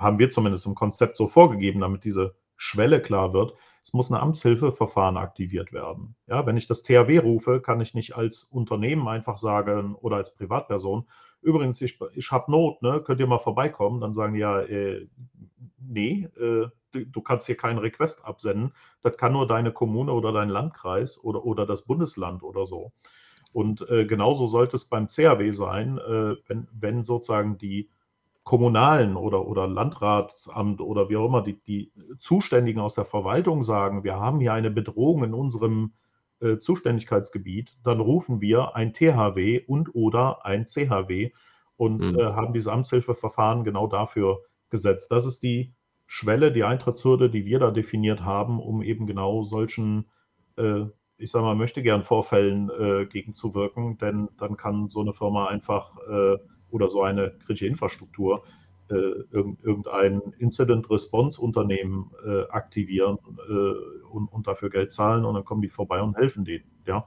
[0.00, 4.20] haben wir zumindest im Konzept so vorgegeben, damit diese Schwelle klar wird, es muss ein
[4.20, 6.14] Amtshilfeverfahren aktiviert werden.
[6.26, 10.34] Ja, wenn ich das THW rufe, kann ich nicht als Unternehmen einfach sagen oder als
[10.34, 11.08] Privatperson,
[11.40, 13.00] übrigens, ich, ich habe Not, ne?
[13.02, 14.02] könnt ihr mal vorbeikommen?
[14.02, 15.08] Dann sagen die ja, äh,
[15.78, 18.74] nee, äh, du, kannst hier keinen Request absenden.
[19.00, 22.92] Das kann nur deine Kommune oder dein Landkreis oder, oder das Bundesland oder so.
[23.54, 27.88] Und äh, genauso sollte es beim CAW sein, äh, wenn, wenn sozusagen die
[28.44, 34.02] Kommunalen oder, oder Landratsamt oder wie auch immer, die, die Zuständigen aus der Verwaltung sagen,
[34.02, 35.92] wir haben hier eine Bedrohung in unserem
[36.40, 41.32] äh, Zuständigkeitsgebiet, dann rufen wir ein THW und oder ein CHW
[41.76, 42.18] und mhm.
[42.18, 45.10] äh, haben diese Amtshilfeverfahren genau dafür gesetzt.
[45.10, 45.74] Das ist die
[46.06, 50.10] Schwelle, die Eintrittshürde, die wir da definiert haben, um eben genau solchen,
[50.56, 50.86] äh,
[51.18, 55.96] ich sage mal, möchte gern Vorfällen äh, gegenzuwirken, denn dann kann so eine Firma einfach
[56.08, 56.38] äh,
[56.70, 58.44] oder so eine kritische Infrastruktur
[58.90, 65.68] äh, irgendein Incident-Response-Unternehmen äh, aktivieren äh, und, und, dafür Geld zahlen und dann kommen die
[65.68, 66.64] vorbei und helfen denen.
[66.86, 67.06] Ja.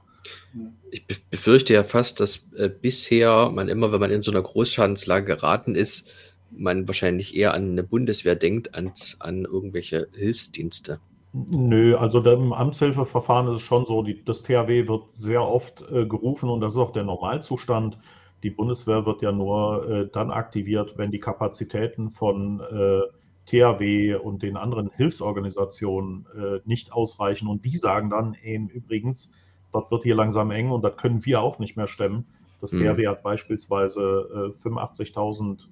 [0.90, 5.26] Ich befürchte ja fast, dass äh, bisher man immer, wenn man in so einer Großschadenslage
[5.26, 6.08] geraten ist,
[6.50, 11.00] man wahrscheinlich eher an eine Bundeswehr denkt, als an irgendwelche Hilfsdienste.
[11.34, 16.06] Nö, also im Amtshilfeverfahren ist es schon so, die, das THW wird sehr oft äh,
[16.06, 17.98] gerufen und das ist auch der Normalzustand.
[18.44, 23.00] Die Bundeswehr wird ja nur äh, dann aktiviert, wenn die Kapazitäten von äh,
[23.46, 27.48] THW und den anderen Hilfsorganisationen äh, nicht ausreichen.
[27.48, 29.32] Und die sagen dann eben übrigens,
[29.72, 32.26] dort wird hier langsam eng und das können wir auch nicht mehr stemmen.
[32.60, 32.80] Das mhm.
[32.80, 35.62] THW hat beispielsweise 85.000 äh,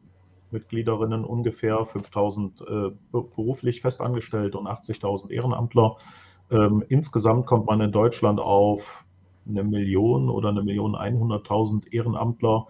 [0.51, 5.99] Mitgliederinnen ungefähr, 5.000 äh, beruflich festangestellt und 80.000 Ehrenamtler.
[6.51, 9.05] Ähm, insgesamt kommt man in Deutschland auf
[9.49, 12.67] eine Million oder eine Million 100.000 Ehrenamtler.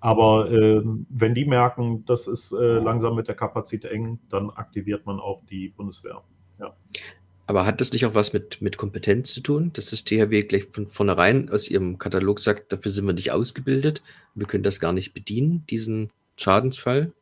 [0.00, 5.06] Aber äh, wenn die merken, das ist äh, langsam mit der Kapazität eng, dann aktiviert
[5.06, 6.22] man auch die Bundeswehr.
[6.60, 6.76] Ja.
[7.46, 10.64] Aber hat das nicht auch was mit, mit Kompetenz zu tun, dass das THW gleich
[10.64, 14.02] von vornherein aus ihrem Katalog sagt, dafür sind wir nicht ausgebildet,
[14.34, 17.12] wir können das gar nicht bedienen, diesen Schadensfall?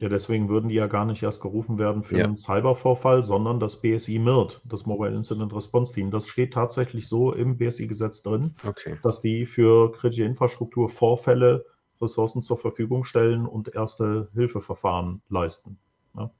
[0.00, 2.24] Ja, deswegen würden die ja gar nicht erst gerufen werden für ja.
[2.24, 6.10] einen Cybervorfall, sondern das BSI MIRT, das Mobile Incident Response Team.
[6.10, 8.96] Das steht tatsächlich so im BSI-Gesetz drin, okay.
[9.02, 11.66] dass die für kritische Infrastruktur Vorfälle
[12.00, 15.78] Ressourcen zur Verfügung stellen und erste Hilfeverfahren leisten.
[16.16, 16.30] Ja.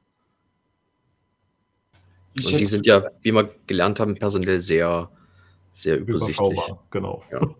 [2.39, 5.11] Und die sind ja, wie wir gelernt haben, personell sehr,
[5.75, 6.61] sehr übersichtlich.
[6.91, 7.23] Genau.
[7.31, 7.41] Ja.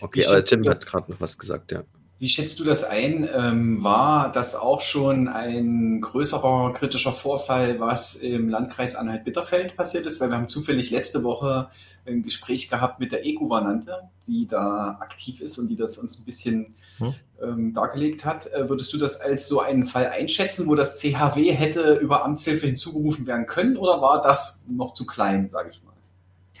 [0.00, 1.84] Okay, aber Tim hat gerade noch was gesagt, ja.
[2.22, 3.28] Wie schätzt du das ein?
[3.34, 10.20] Ähm, war das auch schon ein größerer kritischer Vorfall, was im Landkreis Anhalt-Bitterfeld passiert ist?
[10.20, 11.70] Weil wir haben zufällig letzte Woche
[12.06, 16.24] ein Gespräch gehabt mit der E-Gouvernante, die da aktiv ist und die das uns ein
[16.24, 17.14] bisschen hm.
[17.42, 18.46] ähm, dargelegt hat.
[18.52, 22.66] Äh, würdest du das als so einen Fall einschätzen, wo das CHW hätte über Amtshilfe
[22.66, 25.92] hinzugerufen werden können oder war das noch zu klein, sage ich mal?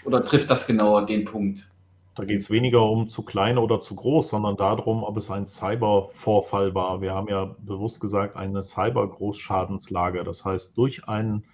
[0.04, 1.71] Oder trifft das genau den Punkt?
[2.14, 5.46] Da geht es weniger um zu klein oder zu groß, sondern darum, ob es ein
[5.46, 7.00] Cybervorfall war.
[7.00, 10.22] Wir haben ja bewusst gesagt, eine Cyber-Großschadenslage.
[10.22, 11.44] Das heißt, durch einen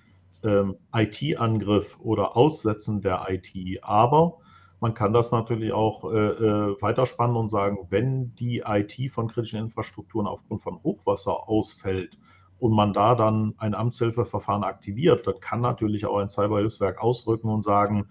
[0.43, 3.85] ähm, IT-Angriff oder Aussetzen der IT.
[3.85, 4.39] Aber
[4.81, 9.61] man kann das natürlich auch äh, äh, weiterspannen und sagen, wenn die IT von kritischen
[9.61, 12.19] Infrastrukturen aufgrund von Hochwasser ausfällt
[12.59, 17.63] und man da dann ein Amtshilfeverfahren aktiviert, dann kann natürlich auch ein Cyberhilfswerk ausrücken und
[17.63, 18.09] sagen,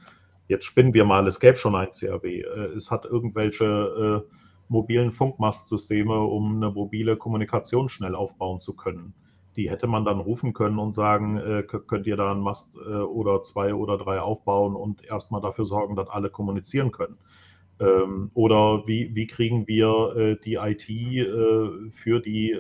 [0.48, 2.42] Jetzt spinnen wir mal, es gäbe schon ein CRW.
[2.42, 4.34] Äh, es hat irgendwelche äh,
[4.70, 9.14] mobilen Funkmastsysteme, um eine mobile Kommunikation schnell aufbauen zu können.
[9.56, 12.94] die hätte man dann rufen können und sagen, äh, könnt ihr da einen Mast äh,
[12.94, 17.18] oder zwei oder drei aufbauen und erstmal dafür sorgen, dass alle kommunizieren können.
[17.80, 22.56] Ähm, oder wie, wie kriegen wir äh, die IT äh, für die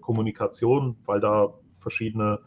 [0.00, 2.38] Kommunikation, weil da verschiedene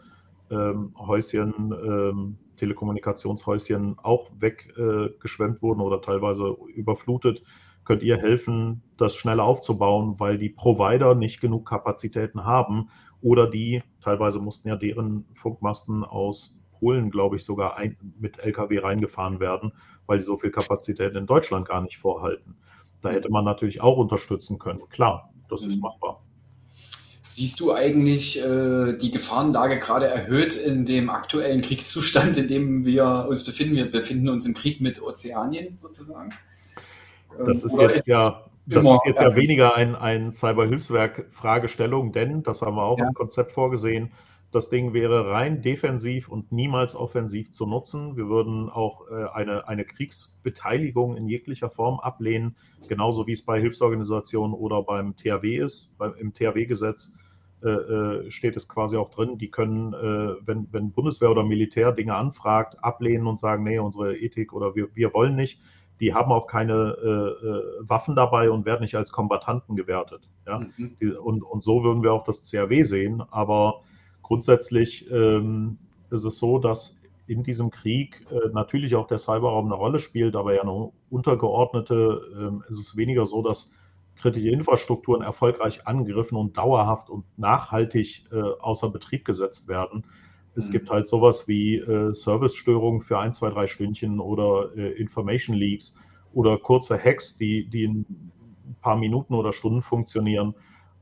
[0.51, 7.43] ähm, Häuschen, ähm, Telekommunikationshäuschen auch weggeschwemmt wurden oder teilweise überflutet.
[7.83, 12.89] Könnt ihr helfen, das schneller aufzubauen, weil die Provider nicht genug Kapazitäten haben
[13.21, 18.79] oder die, teilweise mussten ja deren Funkmasten aus Polen, glaube ich, sogar ein, mit Lkw
[18.79, 19.71] reingefahren werden,
[20.07, 22.55] weil die so viel Kapazität in Deutschland gar nicht vorhalten.
[23.01, 24.81] Da hätte man natürlich auch unterstützen können.
[24.89, 25.69] Klar, das mhm.
[25.69, 26.24] ist machbar.
[27.27, 33.25] Siehst du eigentlich äh, die Gefahrenlage gerade erhöht in dem aktuellen Kriegszustand, in dem wir
[33.27, 33.75] uns befinden?
[33.75, 36.31] Wir befinden uns im Krieg mit Ozeanien sozusagen.
[37.37, 42.13] Das ähm, ist Oder jetzt ist ja, das ist jetzt ja weniger ein, ein Cyberhilfswerk-Fragestellung,
[42.13, 43.07] denn, das haben wir auch ja.
[43.07, 44.11] im Konzept vorgesehen,
[44.55, 48.15] das Ding wäre rein defensiv und niemals offensiv zu nutzen.
[48.15, 52.55] Wir würden auch äh, eine, eine Kriegsbeteiligung in jeglicher Form ablehnen,
[52.87, 55.97] genauso wie es bei Hilfsorganisationen oder beim THW ist.
[55.97, 57.17] Beim, Im THW-Gesetz
[57.63, 61.91] äh, äh, steht es quasi auch drin, die können, äh, wenn, wenn Bundeswehr oder Militär
[61.91, 65.59] Dinge anfragt, ablehnen und sagen, nee, unsere Ethik oder wir, wir wollen nicht.
[65.99, 70.29] Die haben auch keine äh, äh, Waffen dabei und werden nicht als Kombattanten gewertet.
[70.47, 70.59] Ja?
[70.77, 70.95] Mhm.
[71.01, 73.81] Die, und, und so würden wir auch das CRW sehen, aber
[74.25, 75.77] Grundsätzlich ähm,
[76.09, 80.35] ist es so, dass in diesem Krieg äh, natürlich auch der Cyberraum eine Rolle spielt,
[80.35, 83.71] aber ja eine untergeordnete äh, ist es weniger so, dass
[84.15, 90.05] kritische Infrastrukturen erfolgreich angegriffen und dauerhaft und nachhaltig äh, außer Betrieb gesetzt werden.
[90.55, 90.71] Es mhm.
[90.71, 95.95] gibt halt sowas wie äh, Servicestörungen für ein, zwei, drei Stündchen oder äh, Information Leaks
[96.33, 100.55] oder kurze Hacks, die, die in ein paar Minuten oder Stunden funktionieren.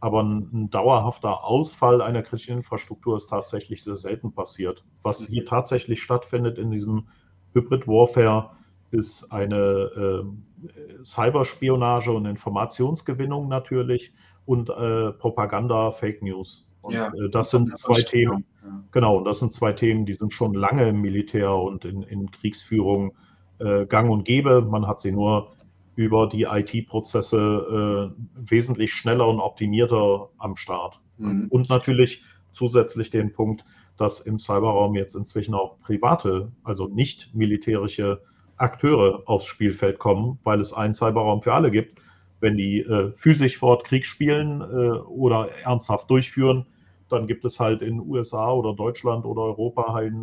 [0.04, 4.84] Aber ein, ein, dauerhafter Ausfall einer kritischen Infrastruktur ist tatsächlich sehr selten passiert.
[5.02, 7.08] Was hier tatsächlich stattfindet in diesem
[7.54, 8.50] Hybrid Warfare,
[8.92, 14.12] ist eine äh, Cyberspionage und Informationsgewinnung natürlich
[14.46, 16.70] und äh, Propaganda, Fake News.
[16.82, 18.44] Und ja, äh, das sind zwei Themen.
[18.62, 18.84] Ja.
[18.92, 22.30] Genau, und das sind zwei Themen, die sind schon lange im Militär und in, in
[22.30, 23.14] Kriegsführung
[23.60, 24.62] äh, gang und gäbe.
[24.64, 25.54] Man hat sie nur
[25.96, 31.00] über die IT-Prozesse äh, wesentlich schneller und optimierter am Start.
[31.18, 31.48] Mhm.
[31.50, 33.64] Und natürlich zusätzlich den Punkt,
[33.98, 38.22] dass im Cyberraum jetzt inzwischen auch private, also nicht militärische
[38.58, 42.02] Akteure aufs Spielfeld kommen, weil es einen Cyberraum für alle gibt.
[42.40, 46.66] Wenn die äh, physisch vor Ort Krieg spielen äh, oder ernsthaft durchführen,
[47.10, 50.14] dann gibt es halt in USA oder Deutschland oder Europa halt,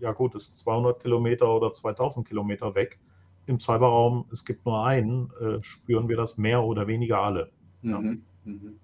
[0.00, 2.98] ja gut, ist 200 Kilometer oder 2000 Kilometer weg
[3.46, 7.50] im Cyberraum, es gibt nur einen, äh, spüren wir das mehr oder weniger alle.
[7.82, 8.22] Ja, mhm.
[8.44, 8.80] mhm.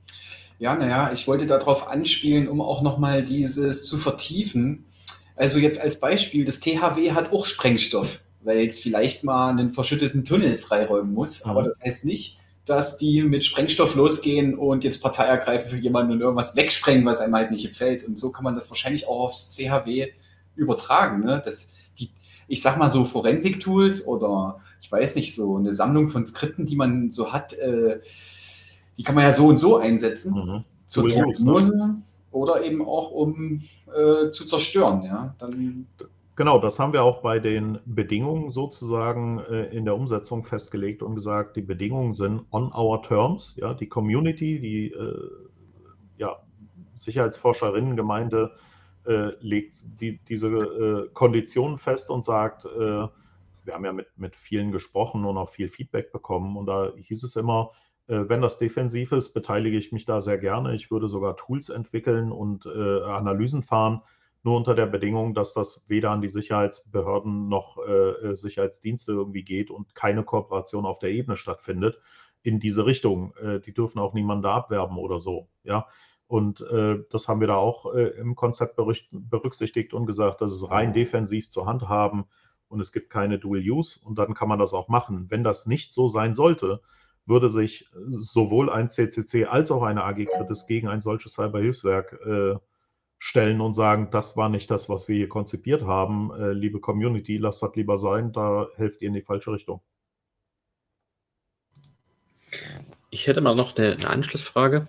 [0.59, 4.87] ja naja, ich wollte darauf anspielen, um auch nochmal dieses zu vertiefen.
[5.35, 10.25] Also jetzt als Beispiel, das THW hat auch Sprengstoff, weil es vielleicht mal einen verschütteten
[10.25, 11.51] Tunnel freiräumen muss, mhm.
[11.51, 16.12] aber das heißt nicht, dass die mit Sprengstoff losgehen und jetzt Partei ergreifen für jemanden
[16.12, 18.05] und irgendwas wegsprengen, was einem halt nicht gefällt.
[18.05, 20.12] Und so kann man das wahrscheinlich auch aufs CHW
[20.55, 21.25] übertragen.
[21.25, 21.42] Ne?
[21.44, 21.72] Das,
[22.48, 26.76] ich sag mal so Forensik-Tools oder ich weiß nicht, so eine Sammlung von Skripten, die
[26.76, 28.00] man so hat, äh,
[28.98, 30.35] die kann man ja so und so einsetzen.
[30.35, 30.64] Mhm.
[30.87, 31.14] Zur ne?
[31.14, 31.96] Diagnose
[32.31, 35.05] oder eben auch um äh, zu zerstören.
[35.05, 35.35] Ja?
[35.38, 35.87] Dann
[36.35, 41.14] Genau, das haben wir auch bei den Bedingungen sozusagen äh, in der Umsetzung festgelegt und
[41.14, 43.55] gesagt, die Bedingungen sind on our terms.
[43.57, 45.28] Ja, die Community, die äh,
[46.16, 46.38] ja,
[46.94, 48.52] Sicherheitsforscherinnengemeinde
[49.07, 53.07] äh, legt die, diese äh, Konditionen fest und sagt, äh,
[53.65, 56.57] wir haben ja mit, mit vielen gesprochen und auch viel Feedback bekommen.
[56.57, 57.73] Und da hieß es immer,
[58.09, 60.75] äh, wenn das defensiv ist, beteilige ich mich da sehr gerne.
[60.75, 64.03] Ich würde sogar Tools entwickeln und äh, Analysen fahren,
[64.43, 69.71] nur unter der Bedingung, dass das weder an die Sicherheitsbehörden noch äh, Sicherheitsdienste irgendwie geht
[69.71, 71.99] und keine Kooperation auf der Ebene stattfindet
[72.45, 73.35] in diese Richtung.
[73.65, 75.47] die dürfen auch niemanden da abwerben oder so.
[75.62, 75.87] Ja,
[76.33, 80.71] und äh, das haben wir da auch äh, im Konzept berücksichtigt und gesagt, das ist
[80.71, 82.25] rein defensiv zu handhaben
[82.68, 85.27] und es gibt keine Dual Use und dann kann man das auch machen.
[85.29, 86.81] Wenn das nicht so sein sollte,
[87.27, 92.55] würde sich sowohl ein CCC als auch eine AG Kritis gegen ein solches Cyberhilfswerk äh,
[93.18, 96.33] stellen und sagen, das war nicht das, was wir hier konzipiert haben.
[96.33, 99.83] Äh, liebe Community, lasst das lieber sein, da helft ihr in die falsche Richtung.
[103.11, 104.88] Ich hätte mal noch eine, eine Anschlussfrage.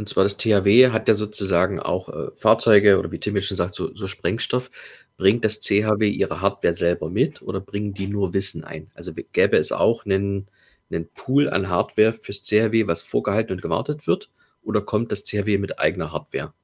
[0.00, 3.58] Und zwar das THW hat ja sozusagen auch äh, Fahrzeuge oder wie Tim jetzt schon
[3.58, 4.70] sagt, so, so, Sprengstoff.
[5.18, 8.90] Bringt das CHW ihre Hardware selber mit oder bringen die nur Wissen ein?
[8.94, 10.48] Also gäbe es auch einen,
[10.90, 14.30] einen Pool an Hardware fürs CHW, was vorgehalten und gewartet wird?
[14.62, 16.54] Oder kommt das CHW mit eigener Hardware?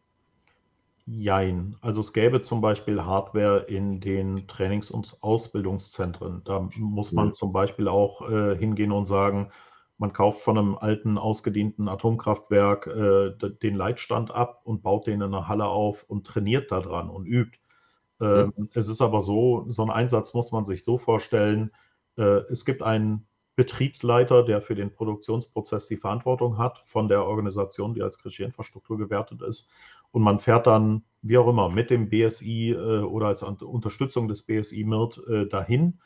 [1.06, 1.76] Jein.
[1.82, 6.42] Also es gäbe zum Beispiel Hardware in den Trainings- und Ausbildungszentren.
[6.44, 7.32] Da muss man Mhm.
[7.32, 9.52] zum Beispiel auch äh, hingehen und sagen,
[9.98, 15.22] man kauft von einem alten, ausgedienten Atomkraftwerk äh, den Leitstand ab und baut den in
[15.22, 17.58] einer Halle auf und trainiert daran und übt.
[18.20, 21.70] Ähm, Es ist aber so, so ein Einsatz muss man sich so vorstellen,
[22.16, 27.94] äh, es gibt einen Betriebsleiter, der für den Produktionsprozess die Verantwortung hat von der Organisation,
[27.94, 29.70] die als kritische Infrastruktur gewertet ist.
[30.10, 34.42] Und man fährt dann, wie auch immer, mit dem BSI äh, oder als Unterstützung des
[34.42, 36.00] BSI MIRT äh, dahin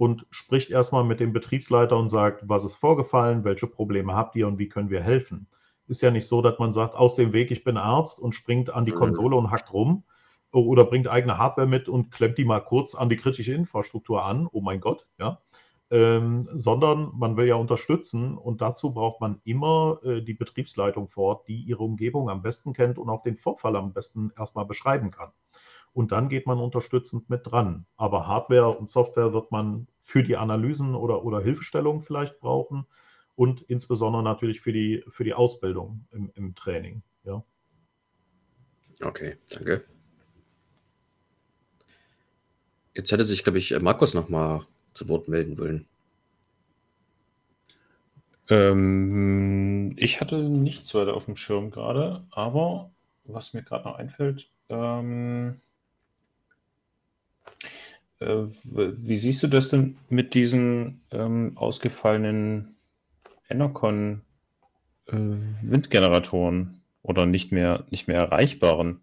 [0.00, 4.48] und spricht erstmal mit dem Betriebsleiter und sagt, was ist vorgefallen, welche Probleme habt ihr
[4.48, 5.46] und wie können wir helfen.
[5.88, 8.70] Ist ja nicht so, dass man sagt, aus dem Weg, ich bin Arzt und springt
[8.70, 8.96] an die Mhm.
[8.96, 10.04] Konsole und hackt rum
[10.52, 14.48] oder bringt eigene Hardware mit und klemmt die mal kurz an die kritische Infrastruktur an.
[14.50, 15.42] Oh mein Gott, ja.
[15.90, 21.24] Ähm, sondern man will ja unterstützen und dazu braucht man immer äh, die Betriebsleitung vor
[21.24, 25.10] Ort, die ihre Umgebung am besten kennt und auch den Vorfall am besten erstmal beschreiben
[25.10, 25.30] kann.
[25.92, 27.86] Und dann geht man unterstützend mit dran.
[27.96, 32.86] Aber Hardware und Software wird man für die Analysen oder, oder Hilfestellung vielleicht brauchen
[33.36, 37.02] und insbesondere natürlich für die, für die Ausbildung im, im Training.
[37.24, 37.42] Ja.
[39.02, 39.84] Okay, danke.
[42.94, 45.86] Jetzt hätte sich, glaube ich, Markus noch mal zu Wort melden wollen.
[48.48, 52.90] Ähm, ich hatte nichts weiter auf dem Schirm gerade, aber
[53.24, 55.69] was mir gerade noch einfällt, ähm, äh,
[58.20, 62.76] wie siehst du das denn mit diesen ähm, ausgefallenen
[63.48, 64.22] Enercon
[65.06, 65.16] äh,
[65.62, 69.00] Windgeneratoren oder nicht mehr, nicht mehr erreichbaren?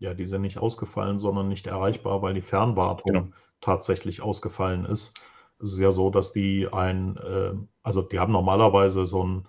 [0.00, 3.28] Ja, die sind nicht ausgefallen, sondern nicht erreichbar, weil die Fernwartung Genau.
[3.60, 5.24] tatsächlich ausgefallen ist.
[5.60, 9.48] Es ist ja so, dass die ein, äh, also die haben normalerweise so ein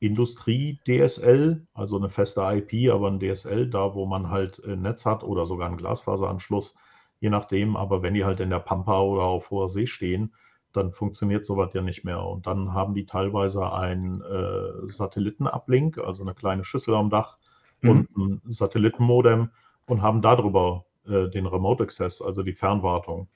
[0.00, 5.22] Industrie-DSL, also eine feste IP, aber ein DSL, da wo man halt äh, Netz hat
[5.22, 6.76] oder sogar einen Glasfaseranschluss,
[7.20, 7.76] je nachdem.
[7.76, 10.34] Aber wenn die halt in der Pampa oder auf hoher See stehen,
[10.72, 12.24] dann funktioniert sowas ja nicht mehr.
[12.24, 17.38] Und dann haben die teilweise einen äh, Satellitenablink, also eine kleine Schüssel am Dach
[17.82, 17.90] Mhm.
[17.90, 19.50] und ein Satellitenmodem
[19.86, 23.28] und haben darüber äh, den Remote Access, also die Fernwartung.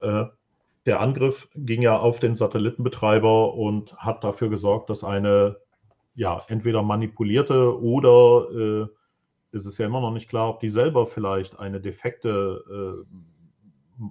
[0.00, 0.24] Äh,
[0.86, 5.56] der Angriff ging ja auf den Satellitenbetreiber und hat dafür gesorgt, dass eine
[6.14, 8.88] ja entweder manipulierte oder
[9.52, 13.04] äh, es ist ja immer noch nicht klar, ob die selber vielleicht eine defekte
[14.00, 14.04] äh,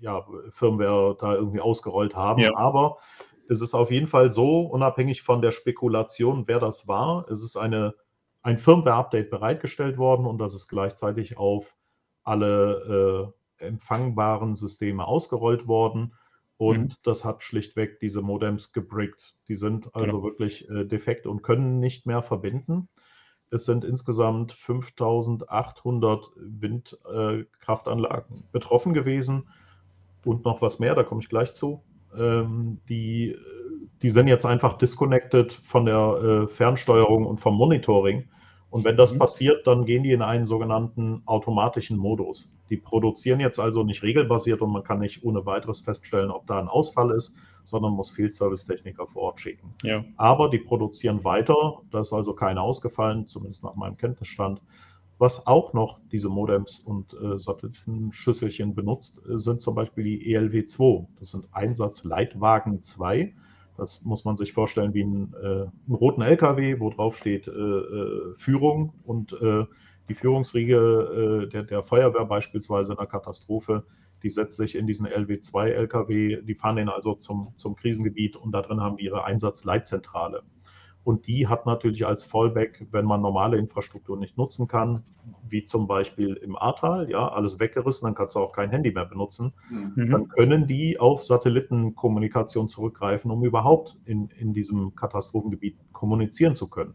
[0.00, 2.40] ja, Firmware da irgendwie ausgerollt haben.
[2.40, 2.56] Ja.
[2.56, 2.98] Aber
[3.48, 7.56] es ist auf jeden Fall so, unabhängig von der Spekulation, wer das war, es ist
[7.56, 7.94] eine,
[8.42, 11.74] ein Firmware-Update bereitgestellt worden und das ist gleichzeitig auf
[12.22, 16.14] alle äh, empfangbaren Systeme ausgerollt worden.
[16.56, 16.94] Und Mhm.
[17.02, 19.34] das hat schlichtweg diese Modems gebrickt.
[19.48, 20.22] Die sind also Genau.
[20.22, 22.88] wirklich äh, defekt und können nicht mehr verbinden.
[23.54, 29.48] Es sind insgesamt 5800 Windkraftanlagen betroffen gewesen
[30.24, 31.82] und noch was mehr, da komme ich gleich zu.
[32.18, 33.36] Ähm, die,
[34.02, 38.28] die sind jetzt einfach disconnected von der äh, Fernsteuerung und vom Monitoring.
[38.70, 39.18] Und wenn das Mhm.
[39.18, 42.52] passiert, dann gehen die in einen sogenannten automatischen Modus.
[42.70, 46.58] Die produzieren jetzt also nicht regelbasiert und man kann nicht ohne weiteres feststellen, ob da
[46.58, 49.74] ein Ausfall ist, sondern muss Field Service Techniker vor Ort schicken.
[49.82, 50.04] Ja.
[50.16, 54.60] Aber die produzieren weiter, da ist also keine ausgefallen, zumindest nach meinem Kenntnisstand.
[55.18, 61.06] Was auch noch diese Modems und äh, Satellitenschüsselchen benutzt, äh, sind zum Beispiel die ELW2.
[61.20, 63.32] Das sind Einsatzleitwagen 2.
[63.76, 67.50] Das muss man sich vorstellen wie ein, äh, einen roten LKW, wo drauf steht äh,
[67.50, 69.64] äh, Führung und äh,
[70.08, 73.84] die Führungsriege der, der Feuerwehr beispielsweise in einer Katastrophe,
[74.24, 78.52] die setzt sich in diesen LW2 LKW, die fahren den also zum, zum Krisengebiet und
[78.52, 80.42] da drin haben die ihre Einsatzleitzentrale.
[81.04, 85.04] Und die hat natürlich als Fallback, wenn man normale Infrastruktur nicht nutzen kann,
[85.46, 89.04] wie zum Beispiel im Ahrtal, ja, alles weggerissen, dann kannst du auch kein Handy mehr
[89.04, 90.10] benutzen, Mhm.
[90.10, 96.94] dann können die auf Satellitenkommunikation zurückgreifen, um überhaupt in, in diesem Katastrophengebiet kommunizieren zu können.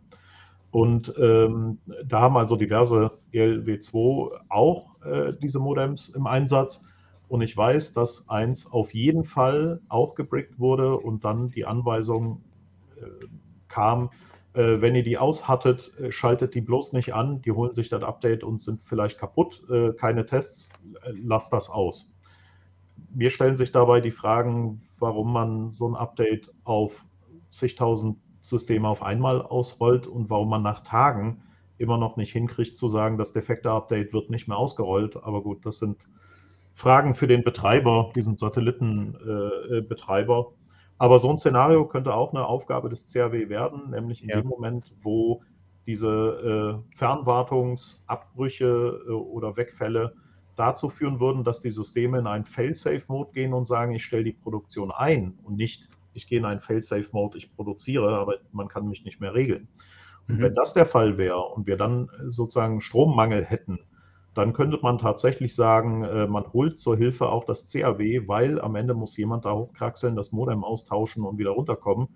[0.71, 6.88] Und ähm, da haben also diverse ELW2 auch äh, diese Modems im Einsatz.
[7.29, 12.43] Und ich weiß, dass eins auf jeden Fall auch gebrickt wurde und dann die Anweisung
[12.97, 13.05] äh,
[13.67, 14.09] kam,
[14.53, 18.01] äh, wenn ihr die aushattet, äh, schaltet die bloß nicht an, die holen sich das
[18.01, 20.69] Update und sind vielleicht kaputt, äh, keine Tests,
[21.03, 22.15] äh, lasst das aus.
[23.13, 27.05] Mir stellen sich dabei die Fragen, warum man so ein Update auf
[27.51, 31.43] zigtausend Systeme auf einmal ausrollt und warum man nach Tagen
[31.77, 35.15] immer noch nicht hinkriegt zu sagen, das defekte Update wird nicht mehr ausgerollt.
[35.15, 35.97] Aber gut, das sind
[36.79, 40.53] Fragen für den Betreiber, diesen Satellitenbetreiber.
[40.97, 44.39] Aber so ein Szenario könnte auch eine Aufgabe des CRW werden, nämlich in Ja.
[44.39, 45.43] dem Moment, wo
[45.85, 50.13] diese äh, Fernwartungsabbrüche äh, oder Wegfälle
[50.55, 54.31] dazu führen würden, dass die Systeme in einen Fail-Safe-Mode gehen und sagen, ich stelle die
[54.31, 59.03] Produktion ein und nicht, ich gehe in einen Fail-Safe-Mode, ich produziere, aber man kann mich
[59.03, 59.67] nicht mehr regeln.
[60.29, 60.43] Und mhm.
[60.43, 63.79] wenn das der Fall wäre und wir dann sozusagen Strommangel hätten,
[64.39, 68.75] dann könnte man tatsächlich sagen, äh, man holt zur Hilfe auch das CAW, weil am
[68.75, 72.07] Ende muss jemand da hochkraxeln, das Modem austauschen und wieder runterkommen.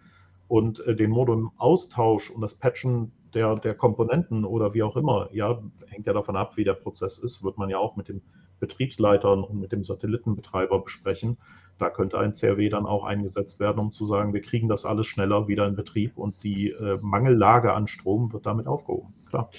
[0.47, 5.61] Und äh, den Modem-Austausch und das Patchen der, der Komponenten oder wie auch immer, ja,
[5.87, 8.21] hängt ja davon ab, wie der Prozess ist, wird man ja auch mit den
[8.59, 11.37] Betriebsleitern und mit dem Satellitenbetreiber besprechen.
[11.77, 15.07] Da könnte ein CRW dann auch eingesetzt werden, um zu sagen, wir kriegen das alles
[15.07, 19.13] schneller wieder in Betrieb und die äh, Mangellage an Strom wird damit aufgehoben.
[19.27, 19.49] Klar.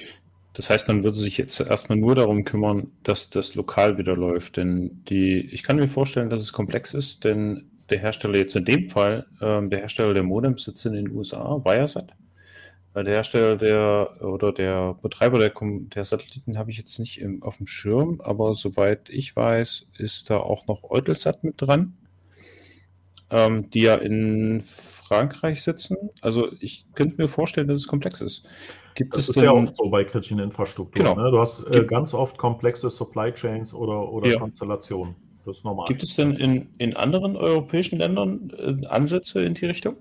[0.55, 4.57] Das heißt, man würde sich jetzt erstmal nur darum kümmern, dass das lokal wieder läuft.
[4.57, 8.65] Denn die, ich kann mir vorstellen, dass es komplex ist, denn der Hersteller jetzt in
[8.65, 12.15] dem Fall, ähm, der Hersteller der Modems sitzt in den USA, Wiresat.
[12.95, 17.57] Der Hersteller der oder der Betreiber der, der Satelliten habe ich jetzt nicht im, auf
[17.57, 21.97] dem Schirm, aber soweit ich weiß, ist da auch noch Eutelsat mit dran,
[23.31, 25.97] ähm, die ja in Frankreich sitzen.
[26.21, 28.47] Also ich könnte mir vorstellen, dass es komplex ist.
[28.95, 31.07] Gibt das ist denn, ja oft so bei kritischen Infrastrukturen.
[31.07, 31.21] Genau.
[31.21, 31.31] Ne?
[31.31, 34.39] Du hast äh, ganz oft komplexe Supply Chains oder, oder ja.
[34.39, 35.17] Konstellationen.
[35.45, 35.87] Das ist normal.
[35.89, 39.97] Gibt es denn in, in anderen europäischen Ländern äh, Ansätze in die Richtung?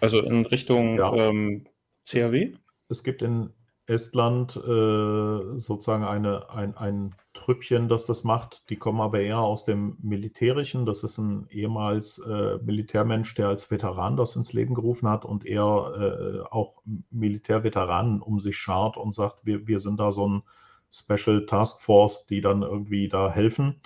[0.00, 1.14] Also in Richtung ja.
[1.14, 1.66] ähm,
[2.08, 2.52] CAW?
[2.88, 3.50] Es gibt in
[3.90, 8.68] Estland äh, sozusagen eine, ein, ein Trüppchen, das das macht.
[8.70, 10.86] Die kommen aber eher aus dem Militärischen.
[10.86, 15.44] Das ist ein ehemals äh, Militärmensch, der als Veteran das ins Leben gerufen hat und
[15.44, 20.42] er äh, auch Militärveteranen um sich schart und sagt, wir, wir sind da so ein
[20.92, 23.80] Special Task Force, die dann irgendwie da helfen.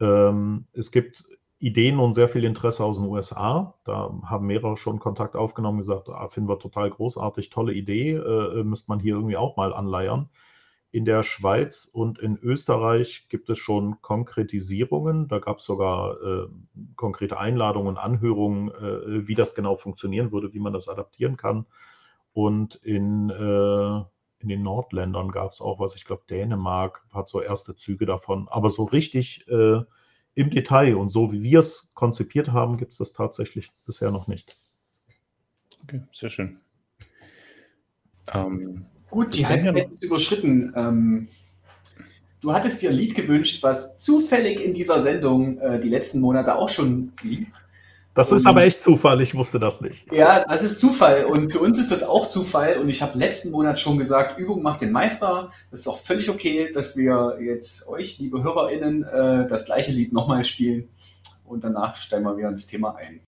[0.00, 1.24] Ähm, es gibt
[1.60, 3.74] Ideen und sehr viel Interesse aus den USA.
[3.84, 8.62] Da haben mehrere schon Kontakt aufgenommen, gesagt, ah, finden wir total großartig, tolle Idee, äh,
[8.62, 10.28] müsste man hier irgendwie auch mal anleiern.
[10.90, 15.28] In der Schweiz und in Österreich gibt es schon Konkretisierungen.
[15.28, 16.46] Da gab es sogar äh,
[16.96, 21.66] konkrete Einladungen Anhörungen, äh, wie das genau funktionieren würde, wie man das adaptieren kann.
[22.32, 23.98] Und in, äh,
[24.38, 28.48] in den Nordländern gab es auch was, ich glaube, Dänemark hat so erste Züge davon.
[28.48, 29.82] Aber so richtig äh,
[30.38, 34.28] im Detail und so wie wir es konzipiert haben, gibt es das tatsächlich bisher noch
[34.28, 34.56] nicht.
[35.82, 36.60] Okay, sehr schön.
[38.32, 40.72] Ähm, Gut, die Halbzeit ist überschritten.
[40.76, 41.28] Ähm,
[42.40, 46.54] du hattest dir ein Lied gewünscht, was zufällig in dieser Sendung äh, die letzten Monate
[46.54, 47.48] auch schon lief.
[48.18, 50.04] Das ist aber echt Zufall, ich wusste das nicht.
[50.10, 53.52] Ja, das ist Zufall und für uns ist das auch Zufall und ich habe letzten
[53.52, 55.52] Monat schon gesagt, Übung macht den Meister.
[55.70, 60.12] Das ist auch völlig okay, dass wir jetzt euch, liebe HörerInnen, äh, das gleiche Lied
[60.12, 60.88] nochmal spielen
[61.44, 63.20] und danach steigen wir wieder ins Thema ein.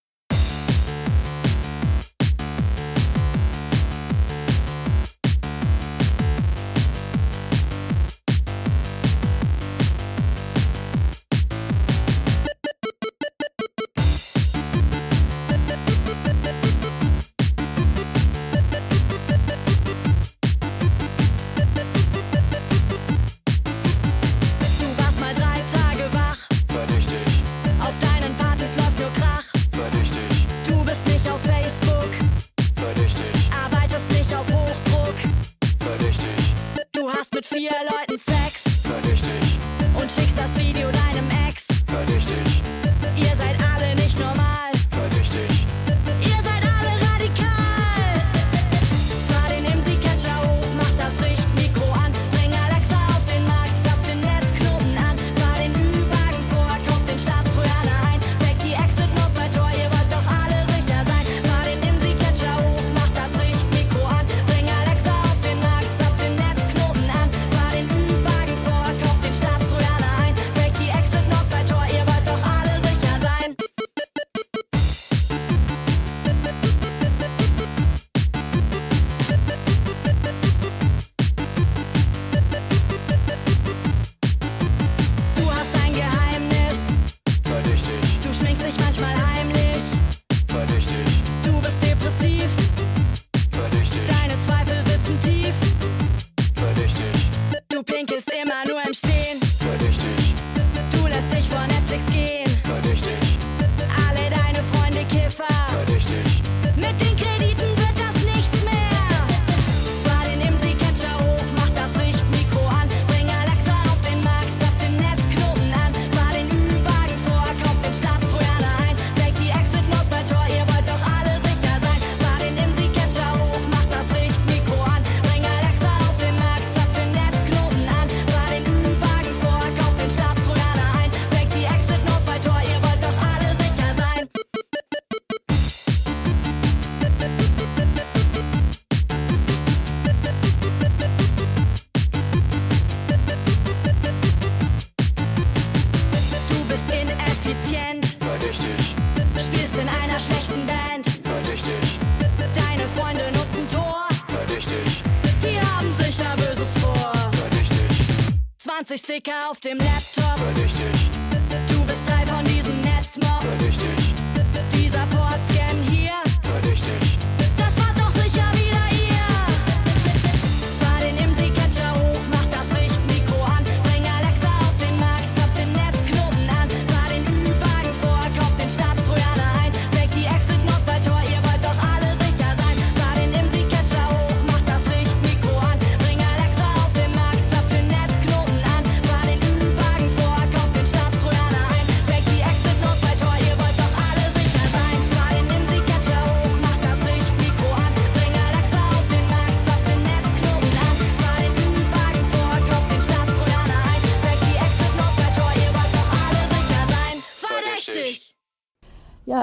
[159.10, 160.09] 20 Sticker auf dem Laptop.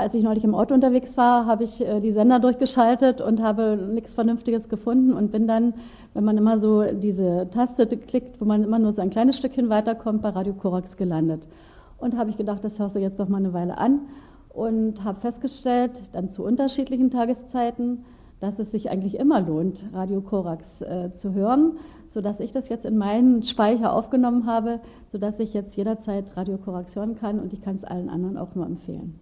[0.08, 3.76] Als ich neulich im Auto unterwegs war, habe ich äh, die Sender durchgeschaltet und habe
[3.76, 5.74] nichts Vernünftiges gefunden und bin dann,
[6.14, 9.68] wenn man immer so diese Taste klickt, wo man immer nur so ein kleines Stückchen
[9.68, 11.46] weiterkommt, bei Radio Korax gelandet.
[11.98, 14.00] Und habe ich gedacht, das hörst du jetzt doch mal eine Weile an
[14.48, 18.06] und habe festgestellt, dann zu unterschiedlichen Tageszeiten,
[18.40, 21.74] dass es sich eigentlich immer lohnt, Radio Korax äh, zu hören,
[22.14, 24.80] sodass ich das jetzt in meinen Speicher aufgenommen habe,
[25.12, 28.56] sodass ich jetzt jederzeit Radio Korax hören kann und ich kann es allen anderen auch
[28.56, 29.20] nur empfehlen.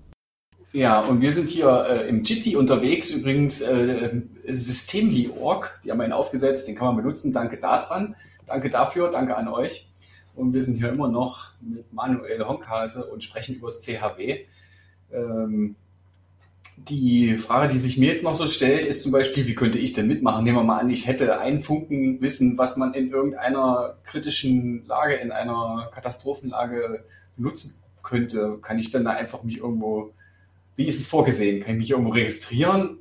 [0.76, 6.12] Ja, und wir sind hier äh, im Jitsi unterwegs, übrigens äh, Systemli.org, die haben einen
[6.12, 9.90] aufgesetzt, den kann man benutzen, danke daran, danke dafür, danke an euch.
[10.36, 14.42] Und wir sind hier immer noch mit Manuel Honkhase und sprechen über das CHW.
[15.14, 15.78] Ähm,
[16.76, 19.94] die Frage, die sich mir jetzt noch so stellt, ist zum Beispiel, wie könnte ich
[19.94, 20.44] denn mitmachen?
[20.44, 25.14] Nehmen wir mal an, ich hätte einen Funken Wissen, was man in irgendeiner kritischen Lage,
[25.14, 27.06] in einer Katastrophenlage
[27.38, 28.58] benutzen könnte.
[28.62, 30.12] Kann ich dann da einfach mich irgendwo,
[30.76, 31.62] wie ist es vorgesehen?
[31.62, 33.00] Kann ich mich irgendwo registrieren?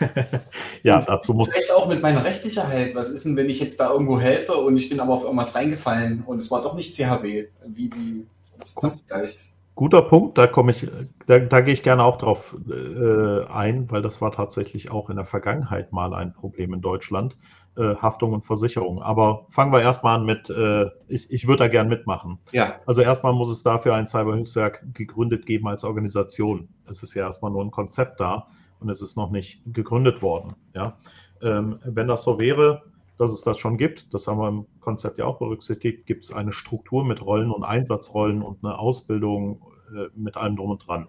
[0.82, 2.94] ja, dazu muss Vielleicht auch mit meiner Rechtssicherheit.
[2.94, 5.54] Was ist denn, wenn ich jetzt da irgendwo helfe und ich bin aber auf irgendwas
[5.54, 7.46] reingefallen und es war doch nicht CHW?
[7.66, 8.26] Wie, wie
[8.60, 9.38] ist das vielleicht?
[9.74, 10.88] Guter Punkt, da komme ich,
[11.28, 15.14] da, da gehe ich gerne auch drauf äh, ein, weil das war tatsächlich auch in
[15.14, 17.36] der Vergangenheit mal ein Problem in Deutschland,
[17.76, 19.02] äh, Haftung und Versicherung.
[19.02, 22.38] Aber fangen wir erstmal an mit, äh, ich, ich würde da gern mitmachen.
[22.52, 26.68] Ja, Also erstmal muss es dafür ein Cyberhilfswerk gegründet geben als Organisation.
[26.88, 28.48] Es ist ja erstmal nur ein Konzept da
[28.80, 30.54] und es ist noch nicht gegründet worden.
[30.74, 30.98] Ja?
[31.42, 32.82] Ähm, wenn das so wäre,
[33.18, 36.32] dass es das schon gibt, das haben wir im Konzept ja auch berücksichtigt, gibt es
[36.32, 39.62] eine Struktur mit Rollen und Einsatzrollen und eine Ausbildung
[39.92, 41.08] äh, mit allem drum und dran.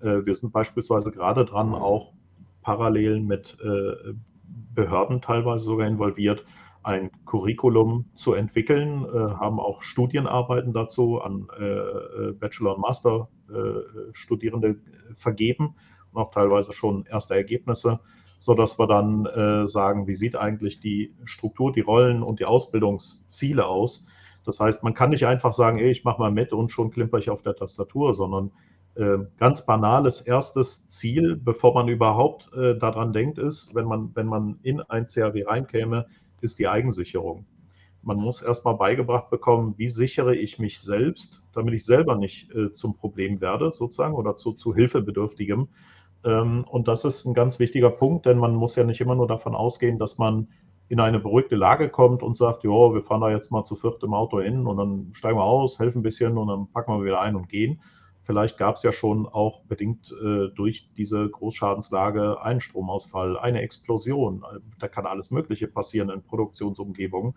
[0.00, 2.12] Äh, wir sind beispielsweise gerade dran, auch
[2.62, 4.14] parallel mit äh,
[4.74, 6.44] Behörden teilweise sogar involviert,
[6.82, 14.76] ein Curriculum zu entwickeln, äh, haben auch Studienarbeiten dazu an äh, äh, Bachelor- und Master-Studierende
[15.16, 15.76] vergeben
[16.10, 18.00] und auch teilweise schon erste Ergebnisse,
[18.38, 22.46] so dass wir dann äh, sagen, wie sieht eigentlich die Struktur, die Rollen und die
[22.46, 24.06] Ausbildungsziele aus.
[24.44, 27.18] Das heißt, man kann nicht einfach sagen, ey, ich mache mal mit und schon klimper
[27.18, 28.50] ich auf der Tastatur, sondern
[28.94, 34.26] äh, ganz banales erstes Ziel, bevor man überhaupt äh, daran denkt, ist, wenn man, wenn
[34.26, 36.06] man in ein CAW reinkäme,
[36.40, 37.46] ist die Eigensicherung.
[38.02, 42.72] Man muss erstmal beigebracht bekommen, wie sichere ich mich selbst, damit ich selber nicht äh,
[42.72, 45.68] zum Problem werde, sozusagen, oder zu, zu Hilfebedürftigem.
[46.24, 49.28] Ähm, und das ist ein ganz wichtiger Punkt, denn man muss ja nicht immer nur
[49.28, 50.48] davon ausgehen, dass man
[50.88, 54.02] in eine beruhigte Lage kommt und sagt, ja, wir fahren da jetzt mal zu viert
[54.02, 57.04] im Auto hin und dann steigen wir aus, helfen ein bisschen und dann packen wir
[57.04, 57.80] wieder ein und gehen.
[58.24, 64.44] Vielleicht gab es ja schon auch bedingt äh, durch diese Großschadenslage einen Stromausfall, eine Explosion.
[64.78, 67.34] Da kann alles Mögliche passieren in Produktionsumgebungen.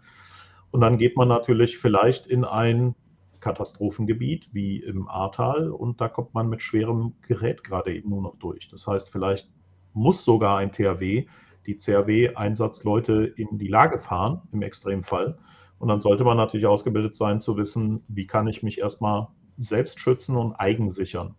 [0.71, 2.95] Und dann geht man natürlich vielleicht in ein
[3.39, 8.37] Katastrophengebiet wie im Ahrtal und da kommt man mit schwerem Gerät gerade eben nur noch
[8.37, 8.69] durch.
[8.69, 9.49] Das heißt, vielleicht
[9.93, 11.27] muss sogar ein THW
[11.65, 15.37] die CRW-Einsatzleute in die Lage fahren, im Extremfall.
[15.79, 19.27] Und dann sollte man natürlich ausgebildet sein, zu wissen, wie kann ich mich erstmal
[19.57, 21.35] selbst schützen und eigensichern.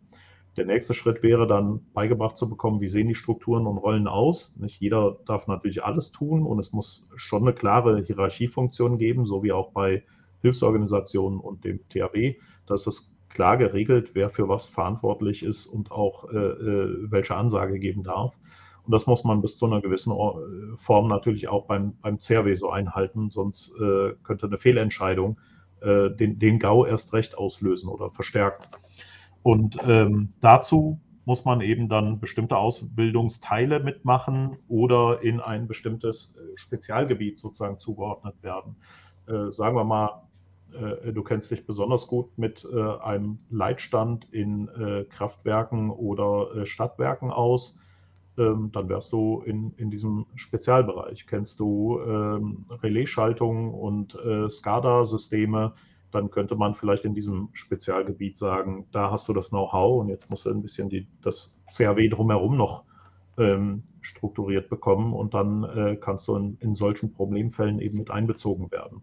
[0.57, 4.57] Der nächste Schritt wäre dann beigebracht zu bekommen, wie sehen die Strukturen und Rollen aus.
[4.57, 9.43] Nicht jeder darf natürlich alles tun und es muss schon eine klare Hierarchiefunktion geben, so
[9.43, 10.03] wie auch bei
[10.41, 12.37] Hilfsorganisationen und dem THW,
[12.67, 17.79] dass es klar geregelt, wer für was verantwortlich ist und auch äh, äh, welche Ansage
[17.79, 18.35] geben darf.
[18.85, 22.55] Und das muss man bis zu einer gewissen äh, Form natürlich auch beim, beim CRW
[22.55, 25.39] so einhalten, sonst äh, könnte eine Fehlentscheidung
[25.81, 28.65] äh, den, den GAU erst recht auslösen oder verstärken.
[29.43, 36.57] Und ähm, dazu muss man eben dann bestimmte Ausbildungsteile mitmachen oder in ein bestimmtes äh,
[36.57, 38.77] Spezialgebiet sozusagen zugeordnet werden.
[39.27, 40.23] Äh, sagen wir mal,
[40.73, 47.31] äh, du kennst dich besonders gut mit äh, einem Leitstand in äh, Kraftwerken oder Stadtwerken
[47.31, 47.79] aus
[48.39, 51.27] ähm, dann wärst du in, in diesem Spezialbereich.
[51.27, 55.75] Kennst du ähm, Relaisschaltungen und äh, SCADA-Systeme,
[56.11, 60.31] dann könnte man vielleicht in diesem Spezialgebiet sagen, da hast du das Know-how und jetzt
[60.31, 62.85] musst du ein bisschen die, das CAW drumherum noch
[63.39, 68.71] ähm, strukturiert bekommen und dann äh, kannst du in, in solchen Problemfällen eben mit einbezogen
[68.71, 69.03] werden.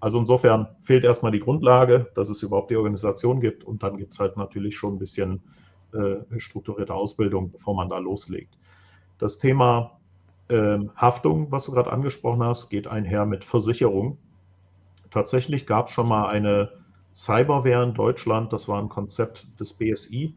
[0.00, 4.12] Also insofern fehlt erstmal die Grundlage, dass es überhaupt die Organisation gibt und dann gibt
[4.12, 5.42] es halt natürlich schon ein bisschen
[5.92, 8.58] äh, strukturierte Ausbildung, bevor man da loslegt.
[9.22, 10.00] Das Thema
[10.48, 14.18] äh, Haftung, was du gerade angesprochen hast, geht einher mit Versicherung.
[15.12, 16.72] Tatsächlich gab es schon mal eine
[17.14, 20.34] Cyberware in Deutschland, das war ein Konzept des BSI.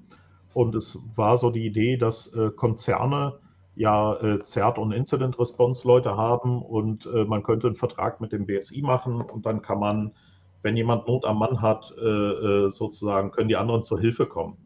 [0.53, 3.39] Und es war so die Idee, dass äh, Konzerne
[3.73, 8.33] ja äh, ZERT und Incident Response Leute haben und äh, man könnte einen Vertrag mit
[8.33, 10.11] dem BSI machen und dann kann man,
[10.61, 14.57] wenn jemand Not am Mann hat, äh, äh, sozusagen, können die anderen zur Hilfe kommen.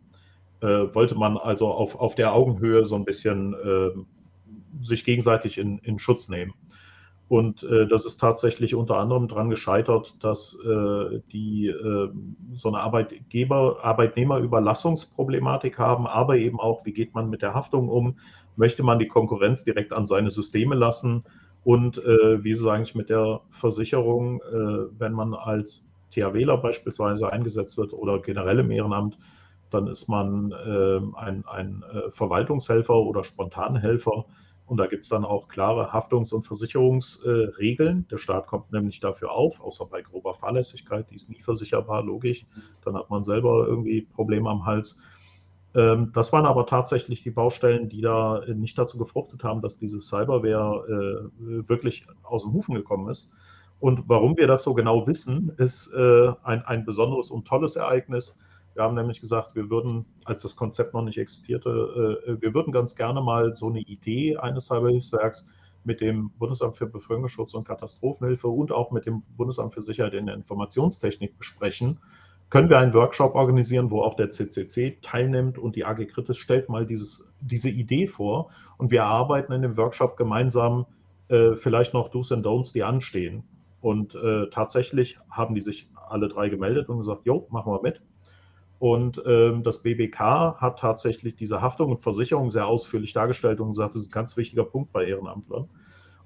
[0.61, 3.91] Äh, wollte man also auf, auf der Augenhöhe so ein bisschen äh,
[4.81, 6.53] sich gegenseitig in, in Schutz nehmen.
[7.29, 12.09] Und äh, das ist tatsächlich unter anderem daran gescheitert, dass äh, die äh,
[12.53, 18.17] so eine Arbeitgeber, Arbeitnehmerüberlassungsproblematik haben, aber eben auch, wie geht man mit der Haftung um?
[18.55, 21.23] Möchte man die Konkurrenz direkt an seine Systeme lassen?
[21.63, 24.41] Und äh, wie es eigentlich mit der Versicherung,
[24.97, 29.19] wenn man als THWler beispielsweise eingesetzt wird oder generell im Ehrenamt,
[29.69, 34.25] dann ist man äh, ein, ein Verwaltungshelfer oder Spontanhelfer
[34.69, 38.07] und da gibt es dann auch klare Haftungs- und Versicherungsregeln.
[38.11, 42.45] Der Staat kommt nämlich dafür auf, außer bei grober Fahrlässigkeit, die ist nie versicherbar, logisch.
[42.85, 45.01] Dann hat man selber irgendwie Probleme am Hals.
[45.73, 49.99] Ähm, das waren aber tatsächlich die Baustellen, die da nicht dazu gefruchtet haben, dass diese
[49.99, 53.33] Cyberware äh, wirklich aus dem Hufen gekommen ist.
[53.79, 58.39] Und warum wir das so genau wissen, ist äh, ein, ein besonderes und tolles Ereignis.
[58.73, 62.71] Wir haben nämlich gesagt, wir würden, als das Konzept noch nicht existierte, äh, wir würden
[62.71, 65.49] ganz gerne mal so eine Idee eines Cyberhilfswerks
[65.83, 70.25] mit dem Bundesamt für Bevölkerungsschutz und Katastrophenhilfe und auch mit dem Bundesamt für Sicherheit in
[70.25, 71.99] der Informationstechnik besprechen.
[72.49, 76.67] Können wir einen Workshop organisieren, wo auch der CCC teilnimmt und die AG Kritis stellt
[76.67, 80.85] mal dieses, diese Idee vor und wir erarbeiten in dem Workshop gemeinsam
[81.27, 83.43] äh, vielleicht noch Do's and Don'ts, die anstehen.
[83.81, 88.01] Und äh, tatsächlich haben die sich alle drei gemeldet und gesagt, jo, machen wir mit.
[88.79, 93.95] Und ähm, das BBK hat tatsächlich diese Haftung und Versicherung sehr ausführlich dargestellt und gesagt,
[93.95, 95.67] das ist ein ganz wichtiger Punkt bei Ehrenamtlern.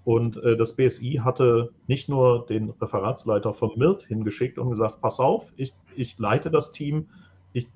[0.04, 5.20] Und äh, das BSI hatte nicht nur den Referatsleiter von MIRT hingeschickt und gesagt, pass
[5.20, 7.08] auf, ich, ich leite das Team,
[7.54, 7.68] ich,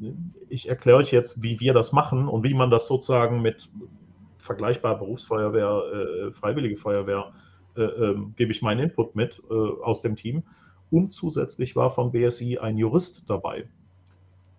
[0.50, 3.70] ich erkläre euch jetzt, wie wir das machen und wie man das sozusagen mit
[4.38, 5.82] vergleichbarer Berufsfeuerwehr,
[6.28, 7.32] äh, Freiwillige Feuerwehr,
[7.76, 10.44] äh, ähm, gebe ich meinen Input mit äh, aus dem Team.
[10.90, 13.68] Und zusätzlich war vom BSI ein Jurist dabei.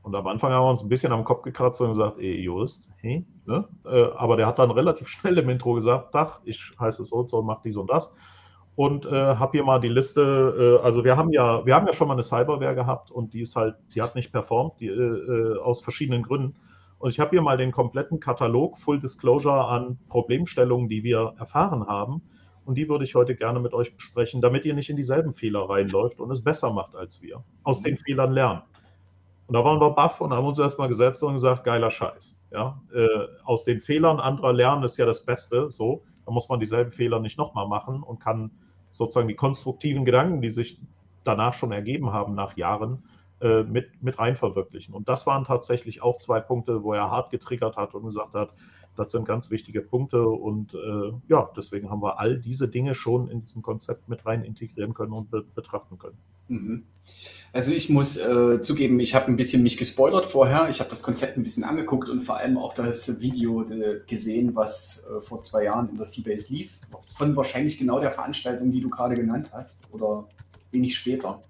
[0.02, 2.88] Und am Anfang haben wir uns ein bisschen am Kopf gekratzt und gesagt, ey, Jurist,
[3.00, 3.68] hey, ne?
[3.84, 7.30] Äh, aber der hat dann relativ schnell im Intro gesagt, Dach, ich heiße so und
[7.30, 8.14] so, mach dies und das.
[8.74, 11.92] Und äh, habe hier mal die Liste, äh, also wir haben ja, wir haben ja
[11.92, 14.92] schon mal eine Cyberware gehabt und die ist halt, die hat nicht performt, die, äh,
[14.92, 16.54] äh aus verschiedenen Gründen.
[16.98, 21.86] Und ich habe hier mal den kompletten Katalog, Full Disclosure an Problemstellungen, die wir erfahren
[21.86, 22.22] haben.
[22.64, 25.68] Und die würde ich heute gerne mit euch besprechen, damit ihr nicht in dieselben Fehler
[25.68, 27.42] reinläuft und es besser macht als wir.
[27.62, 28.62] Aus den Fehlern lernen.
[29.48, 32.44] Und da waren wir baff und haben uns erstmal gesetzt und gesagt, geiler Scheiß.
[32.52, 32.82] Ja?
[32.94, 33.08] Äh,
[33.44, 35.70] aus den Fehlern anderer lernen ist ja das Beste.
[35.70, 38.50] So, da muss man dieselben Fehler nicht nochmal machen und kann
[38.90, 40.78] sozusagen die konstruktiven Gedanken, die sich
[41.24, 43.02] danach schon ergeben haben nach Jahren,
[43.40, 44.94] äh, mit, mit rein verwirklichen.
[44.94, 48.50] Und das waren tatsächlich auch zwei Punkte, wo er hart getriggert hat und gesagt hat,
[48.96, 53.28] das sind ganz wichtige Punkte und äh, ja, deswegen haben wir all diese Dinge schon
[53.28, 56.18] in diesem Konzept mit rein integrieren können und be betrachten können.
[56.48, 56.84] Mhm.
[57.52, 60.68] Also ich muss äh, zugeben, ich habe ein bisschen mich gespoilert vorher.
[60.68, 64.54] Ich habe das Konzept ein bisschen angeguckt und vor allem auch das Video äh, gesehen,
[64.54, 66.78] was äh, vor zwei Jahren in der Seabase lief.
[67.16, 70.28] Von wahrscheinlich genau der Veranstaltung, die du gerade genannt hast oder
[70.72, 71.40] wenig später.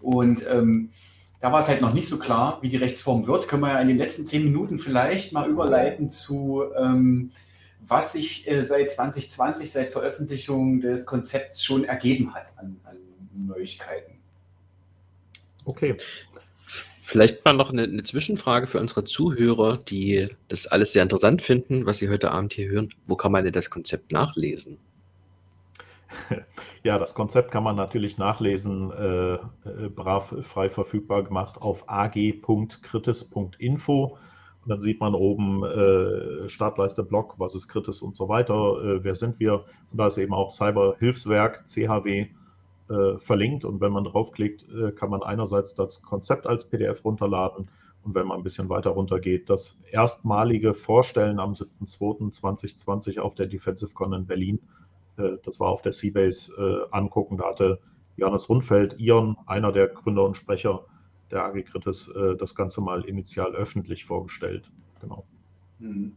[0.00, 0.90] Und ähm,
[1.40, 3.48] da war es halt noch nicht so klar, wie die Rechtsform wird.
[3.48, 7.30] Können wir ja in den letzten zehn Minuten vielleicht mal überleiten zu, ähm,
[7.86, 12.96] was sich äh, seit 2020, seit Veröffentlichung des Konzepts schon ergeben hat an, an
[13.36, 14.18] Neuigkeiten.
[15.64, 15.96] Okay.
[17.00, 21.86] Vielleicht mal noch eine, eine, Zwischenfrage für unsere Zuhörer, die das alles sehr interessant finden,
[21.86, 22.88] was sie heute Abend hier hören.
[23.04, 24.78] Wo kann man denn das Konzept nachlesen?
[26.82, 29.40] Ja, das Konzept kann man natürlich nachlesen, äh, äh,
[29.88, 34.04] brav frei verfügbar gemacht auf ag.kritis.info.
[34.04, 39.02] Und dann sieht man oben äh, Startleiste Blog, was ist Kritis und so weiter, äh,
[39.02, 39.64] wer sind wir.
[39.90, 42.28] Und da ist eben auch Cyberhilfswerk, CHW,
[42.88, 43.64] äh, verlinkt.
[43.64, 47.68] Und wenn man draufklickt, äh, kann man einerseits das Konzept als PDF runterladen
[48.02, 53.46] Und wenn man ein bisschen weiter runter geht, das erstmalige Vorstellen am 7.2.2020 auf der
[53.46, 54.60] Defensive Con in Berlin,
[55.18, 57.80] äh, das war auf der Seabase äh, angucken, da hatte
[58.16, 60.84] Johannes Rundfeld, Ion, einer der Gründer und Sprecher
[61.30, 64.70] der Agikritis, äh, das Ganze mal initial öffentlich vorgestellt.
[65.00, 65.26] Genau.
[65.78, 66.16] Mhm.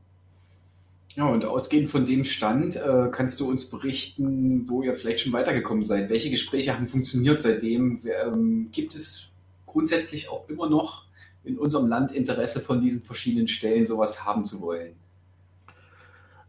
[1.20, 5.34] Ja, und ausgehend von dem Stand äh, kannst du uns berichten, wo ihr vielleicht schon
[5.34, 6.10] weitergekommen seid.
[6.10, 8.00] Welche Gespräche haben funktioniert seitdem?
[8.06, 9.30] Ähm, gibt es
[9.66, 11.04] grundsätzlich auch immer noch
[11.44, 14.94] in unserem Land Interesse von diesen verschiedenen Stellen, sowas haben zu wollen?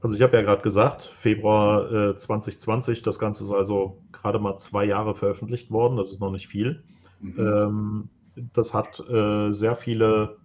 [0.03, 4.57] Also ich habe ja gerade gesagt, Februar äh, 2020, das Ganze ist also gerade mal
[4.57, 6.85] zwei Jahre veröffentlicht worden, das ist noch nicht viel.
[7.21, 7.35] Mhm.
[7.41, 8.09] Ähm,
[8.55, 10.37] das hat äh, sehr viele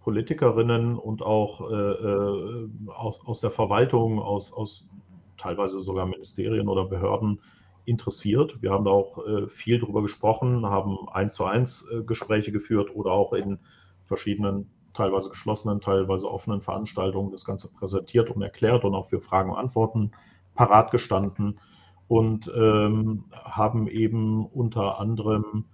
[0.00, 4.88] Politikerinnen und auch äh, äh, aus, aus der Verwaltung, aus, aus
[5.36, 7.40] teilweise sogar Ministerien oder Behörden
[7.84, 8.62] interessiert.
[8.62, 12.94] Wir haben da auch äh, viel drüber gesprochen, haben eins zu eins äh, Gespräche geführt
[12.94, 13.58] oder auch in
[14.06, 19.50] verschiedenen, teilweise geschlossenen, teilweise offenen Veranstaltungen das Ganze präsentiert und erklärt und auch für Fragen
[19.50, 20.12] und Antworten
[20.54, 21.58] parat gestanden
[22.08, 25.64] und ähm, haben eben unter anderem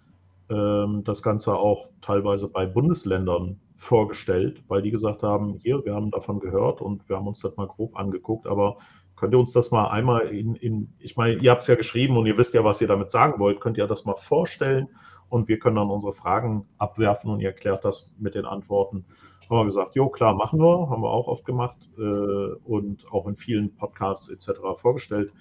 [0.51, 6.11] ähm, das Ganze auch teilweise bei Bundesländern vorgestellt, weil die gesagt haben, hier, wir haben
[6.11, 8.79] davon gehört und wir haben uns das mal grob angeguckt, aber
[9.17, 12.17] könnt ihr uns das mal einmal in, in ich meine, ihr habt es ja geschrieben
[12.17, 14.89] und ihr wisst ja, was ihr damit sagen wollt, könnt ihr das mal vorstellen
[15.29, 19.05] und wir können dann unsere Fragen abwerfen und ihr erklärt das mit den Antworten.
[19.49, 23.27] Haben wir gesagt, jo, klar, machen wir, haben wir auch oft gemacht äh, und auch
[23.27, 24.61] in vielen Podcasts etc.
[24.77, 25.33] vorgestellt.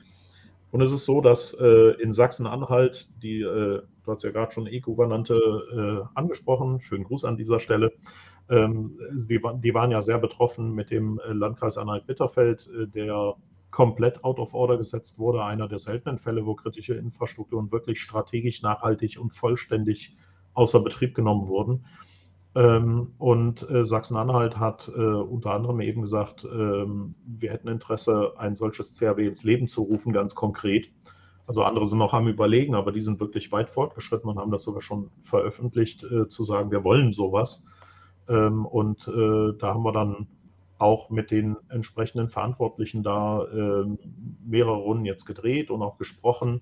[0.72, 4.68] Und es ist so, dass äh, in Sachsen-Anhalt, die, äh, du hast ja gerade schon
[4.68, 7.94] E-Gouvernante äh, angesprochen, schönen Gruß an dieser Stelle,
[8.50, 13.36] ähm, die, die, waren ja sehr betroffen mit dem äh, Landkreis Anhalt-Bitterfeld, äh, der
[13.72, 15.44] komplett out of order gesetzt wurde.
[15.44, 20.16] Einer der seltenen Fälle, wo kritische Infrastrukturen wirklich strategisch, nachhaltig und vollständig
[20.54, 21.86] außer Betrieb genommen wurden.
[22.54, 28.98] Ähm, und äh, Sachsen-Anhalt hat unter anderem eben gesagt, ähm, wir hätten Interesse, ein solches
[28.98, 30.88] CRW ins Leben zu rufen, ganz konkret.
[31.48, 34.64] Also andere sind noch am Überlegen, aber die sind wirklich weit fortgeschritten und haben das
[34.64, 37.68] sogar schon veröffentlicht, zu sagen, wir wollen sowas.
[38.28, 40.28] Ähm, und äh, da haben wir dann
[40.78, 43.86] auch mit den entsprechenden Verantwortlichen da äh,
[44.46, 46.62] mehrere Runden jetzt gedreht und auch gesprochen.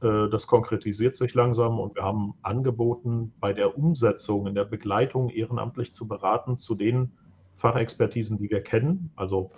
[0.00, 5.30] Äh, das konkretisiert sich langsam und wir haben angeboten, bei der Umsetzung, in der Begleitung
[5.30, 7.12] ehrenamtlich zu beraten zu den
[7.56, 9.12] Fachexpertisen, die wir kennen.
[9.14, 9.52] Also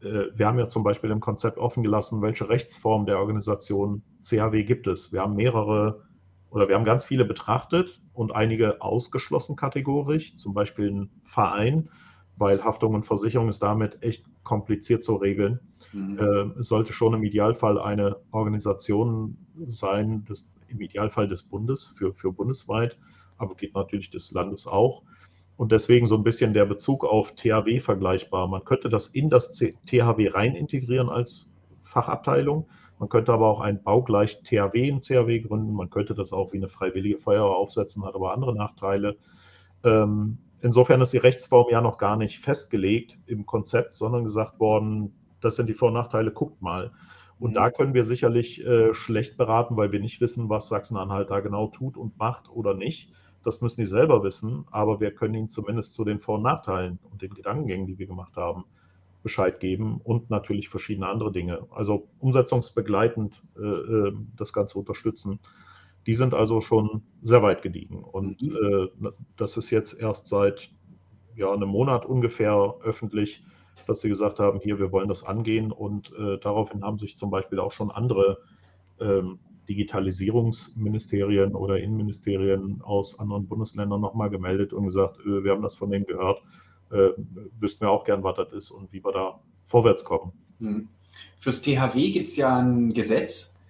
[0.00, 4.62] äh, wir haben ja zum Beispiel im Konzept offen gelassen, welche Rechtsform der Organisation CHW
[4.62, 5.12] gibt es.
[5.12, 6.02] Wir haben mehrere
[6.50, 11.88] oder wir haben ganz viele betrachtet und einige ausgeschlossen kategorisch, zum Beispiel ein Verein,
[12.36, 15.60] weil Haftung und Versicherung ist damit echt kompliziert zu regeln.
[15.92, 16.18] Mhm.
[16.18, 19.36] Äh, es sollte schon im Idealfall eine Organisation
[19.66, 22.98] sein, des, im Idealfall des Bundes für, für bundesweit,
[23.36, 25.02] aber geht natürlich des Landes auch.
[25.56, 28.48] Und deswegen so ein bisschen der Bezug auf THW vergleichbar.
[28.48, 31.52] Man könnte das in das THW rein integrieren als
[31.84, 32.66] Fachabteilung,
[33.00, 35.72] man könnte aber auch ein baugleich THW in CHW gründen.
[35.72, 39.16] Man könnte das auch wie eine freiwillige Feuerwehr aufsetzen, hat aber andere Nachteile.
[39.82, 45.14] Ähm, insofern ist die Rechtsform ja noch gar nicht festgelegt im Konzept, sondern gesagt worden,
[45.40, 46.90] das sind die Vor- und Nachteile, guckt mal.
[47.38, 47.54] Und mhm.
[47.54, 51.68] da können wir sicherlich äh, schlecht beraten, weil wir nicht wissen, was Sachsen-Anhalt da genau
[51.68, 53.14] tut und macht oder nicht.
[53.42, 56.98] Das müssen die selber wissen, aber wir können ihnen zumindest zu den Vor- und Nachteilen
[57.10, 58.66] und den Gedankengängen, die wir gemacht haben,
[59.22, 61.66] Bescheid geben und natürlich verschiedene andere Dinge.
[61.70, 65.40] Also umsetzungsbegleitend äh, äh, das Ganze unterstützen.
[66.06, 68.02] Die sind also schon sehr weit gediegen.
[68.02, 68.88] Und mhm.
[69.02, 70.70] äh, das ist jetzt erst seit
[71.36, 73.42] ja, einem Monat ungefähr öffentlich,
[73.86, 75.70] dass sie gesagt haben, hier, wir wollen das angehen.
[75.70, 78.38] Und äh, daraufhin haben sich zum Beispiel auch schon andere
[79.00, 85.76] ähm, Digitalisierungsministerien oder Innenministerien aus anderen Bundesländern nochmal gemeldet und gesagt, äh, wir haben das
[85.76, 86.42] von denen gehört
[86.90, 87.10] äh,
[87.58, 90.32] wüssten wir auch gern, was das ist und wie wir da vorwärts kommen.
[90.58, 90.88] Mhm.
[91.38, 93.60] Fürs THW gibt es ja ein Gesetz,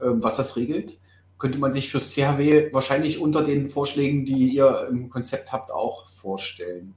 [0.00, 0.98] äh, was das regelt.
[1.38, 6.08] Könnte man sich fürs THW wahrscheinlich unter den Vorschlägen, die ihr im Konzept habt, auch
[6.08, 6.94] vorstellen?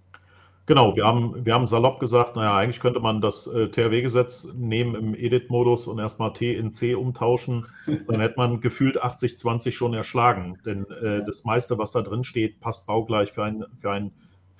[0.68, 4.96] Genau, wir haben, wir haben salopp gesagt, naja, eigentlich könnte man das äh, THW-Gesetz nehmen
[4.96, 7.66] im Edit-Modus und erstmal T in C umtauschen.
[8.08, 10.60] Dann hätte man gefühlt 80-20 schon erschlagen.
[10.66, 14.12] Denn äh, das meiste, was da drin steht, passt baugleich für ein, für ein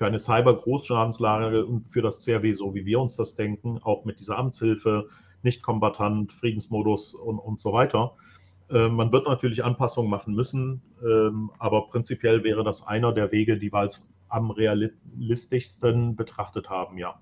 [0.02, 4.20] für eine Cyber-Großschadenslage und für das CRW, so wie wir uns das denken, auch mit
[4.20, 5.10] dieser Amtshilfe,
[5.44, 8.16] Nicht-Kombatant, Friedensmodus und, und so weiter.
[8.72, 13.60] Äh, man wird natürlich Anpassungen machen müssen, ähm, aber prinzipiell wäre das einer der Wege,
[13.60, 17.22] die wir als am realistischsten betrachtet haben, ja.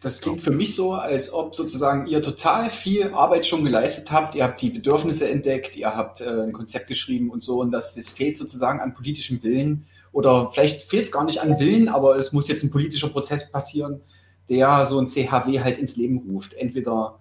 [0.00, 4.36] Das klingt für mich so, als ob sozusagen ihr total viel Arbeit schon geleistet habt.
[4.36, 7.98] Ihr habt die Bedürfnisse entdeckt, ihr habt äh, ein Konzept geschrieben und so, und dass
[7.98, 12.16] es fehlt sozusagen an politischem Willen, oder vielleicht fehlt es gar nicht an Willen, aber
[12.16, 14.00] es muss jetzt ein politischer Prozess passieren,
[14.48, 16.54] der so ein CHW halt ins Leben ruft.
[16.54, 17.18] Entweder,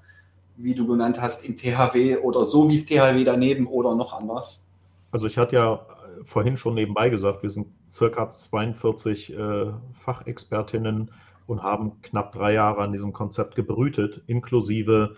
[0.58, 4.66] wie du genannt hast, im THW oder so wie es THW daneben oder noch anders.
[5.12, 5.86] Also ich hatte ja
[6.26, 9.66] vorhin schon nebenbei gesagt, wir sind circa 42 äh,
[10.04, 11.12] Fachexpertinnen
[11.48, 15.16] und haben knapp drei Jahre an diesem Konzept gebrütet, inklusive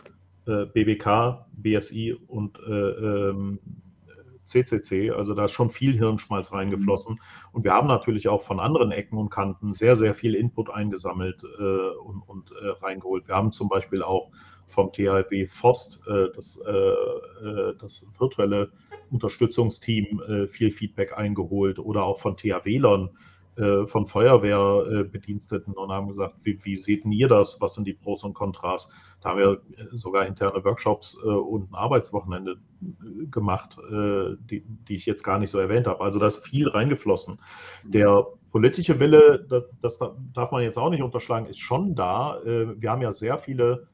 [0.47, 3.59] äh, BBK, BSI und äh, ähm,
[4.51, 5.11] CCC.
[5.11, 7.19] Also da ist schon viel Hirnschmalz reingeflossen.
[7.51, 11.43] Und wir haben natürlich auch von anderen Ecken und Kanten sehr, sehr viel Input eingesammelt
[11.43, 13.27] äh, und, und äh, reingeholt.
[13.27, 14.31] Wir haben zum Beispiel auch
[14.71, 18.71] vom THW FOST, äh, das, äh, äh, das virtuelle
[19.11, 23.09] Unterstützungsteam, viel Feedback eingeholt oder auch von THWlern,
[23.85, 27.59] von Feuerwehrbediensteten und haben gesagt, wie, wie seht ihr das?
[27.59, 28.91] Was sind die Pros und Kontras?
[29.21, 32.57] Da haben wir sogar interne Workshops und ein Arbeitswochenende
[33.29, 36.01] gemacht, die, die ich jetzt gar nicht so erwähnt habe.
[36.01, 37.39] Also da ist viel reingeflossen.
[37.83, 39.99] Der politische Wille, das, das
[40.33, 42.39] darf man jetzt auch nicht unterschlagen, ist schon da.
[42.43, 43.87] Wir haben ja sehr viele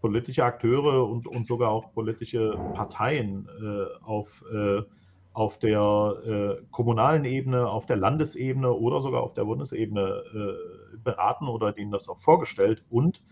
[0.00, 4.82] politische Akteure und, und sogar auch politische Parteien äh, auf, äh,
[5.32, 11.48] auf der äh, kommunalen Ebene, auf der Landesebene oder sogar auf der Bundesebene äh, beraten
[11.48, 12.84] oder denen das auch vorgestellt.
[12.90, 13.22] Und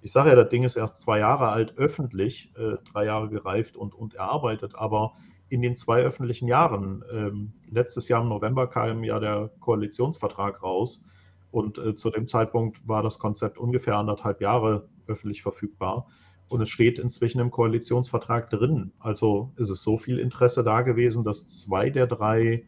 [0.00, 3.76] ich sage ja, das Ding ist erst zwei Jahre alt, öffentlich, äh, drei Jahre gereift
[3.76, 5.12] und, und erarbeitet, aber
[5.48, 11.06] in den zwei öffentlichen Jahren, ähm, letztes Jahr im November kam ja der Koalitionsvertrag raus
[11.50, 16.08] und äh, zu dem Zeitpunkt war das Konzept ungefähr anderthalb Jahre öffentlich verfügbar.
[16.48, 18.92] Und es steht inzwischen im Koalitionsvertrag drin.
[18.98, 22.64] Also ist es so viel Interesse da gewesen, dass zwei der drei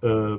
[0.00, 0.36] äh,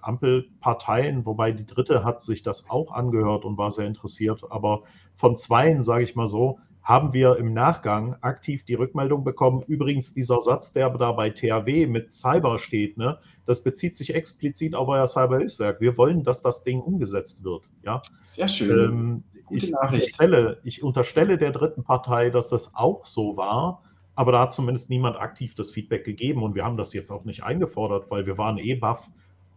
[0.00, 4.82] Ampelparteien, wobei die dritte hat sich das auch angehört und war sehr interessiert, aber
[5.14, 9.62] von zweien, sage ich mal so, haben wir im Nachgang aktiv die Rückmeldung bekommen.
[9.66, 14.74] Übrigens, dieser Satz, der da bei THW mit Cyber steht, ne, das bezieht sich explizit
[14.74, 15.80] auf euer Cyberhilfswerk.
[15.80, 17.62] Wir wollen, dass das Ding umgesetzt wird.
[17.84, 18.02] Ja?
[18.24, 18.90] Sehr schön.
[18.90, 20.06] Ähm, Gute ich, Nachricht.
[20.06, 23.82] Unterstelle, ich unterstelle der dritten Partei, dass das auch so war,
[24.14, 27.24] aber da hat zumindest niemand aktiv das Feedback gegeben und wir haben das jetzt auch
[27.24, 29.08] nicht eingefordert, weil wir waren eh baff,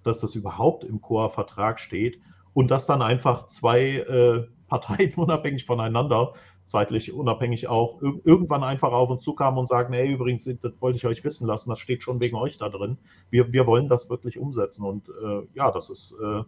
[0.04, 2.20] dass das überhaupt im COA-Vertrag steht
[2.54, 6.34] und dass dann einfach zwei äh, Parteien unabhängig voneinander,
[6.66, 11.06] zeitlich unabhängig auch, irgendwann einfach auf uns zukamen und sagen, hey, übrigens, das wollte ich
[11.06, 12.98] euch wissen lassen, das steht schon wegen euch da drin.
[13.30, 16.16] Wir, wir wollen das wirklich umsetzen und äh, ja, das ist...
[16.22, 16.44] Äh,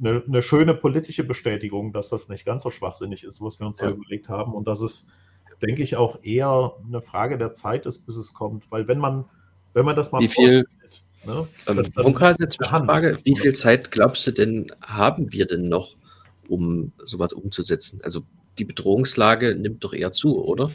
[0.00, 3.78] eine, eine, schöne politische Bestätigung, dass das nicht ganz so schwachsinnig ist, was wir uns
[3.78, 3.86] ja.
[3.86, 4.54] da überlegt haben.
[4.54, 5.08] Und dass es,
[5.62, 8.70] denke ich, auch eher eine Frage der Zeit ist, bis es kommt.
[8.70, 9.26] Weil wenn man,
[9.74, 10.20] wenn man das mal.
[10.20, 10.64] Wie viel,
[11.26, 15.96] ne, ähm, eine Zwischenfrage, wie viel Zeit glaubst du denn, haben wir denn noch,
[16.48, 18.00] um sowas umzusetzen?
[18.02, 18.22] Also
[18.60, 20.70] die Bedrohungslage nimmt doch eher zu, oder?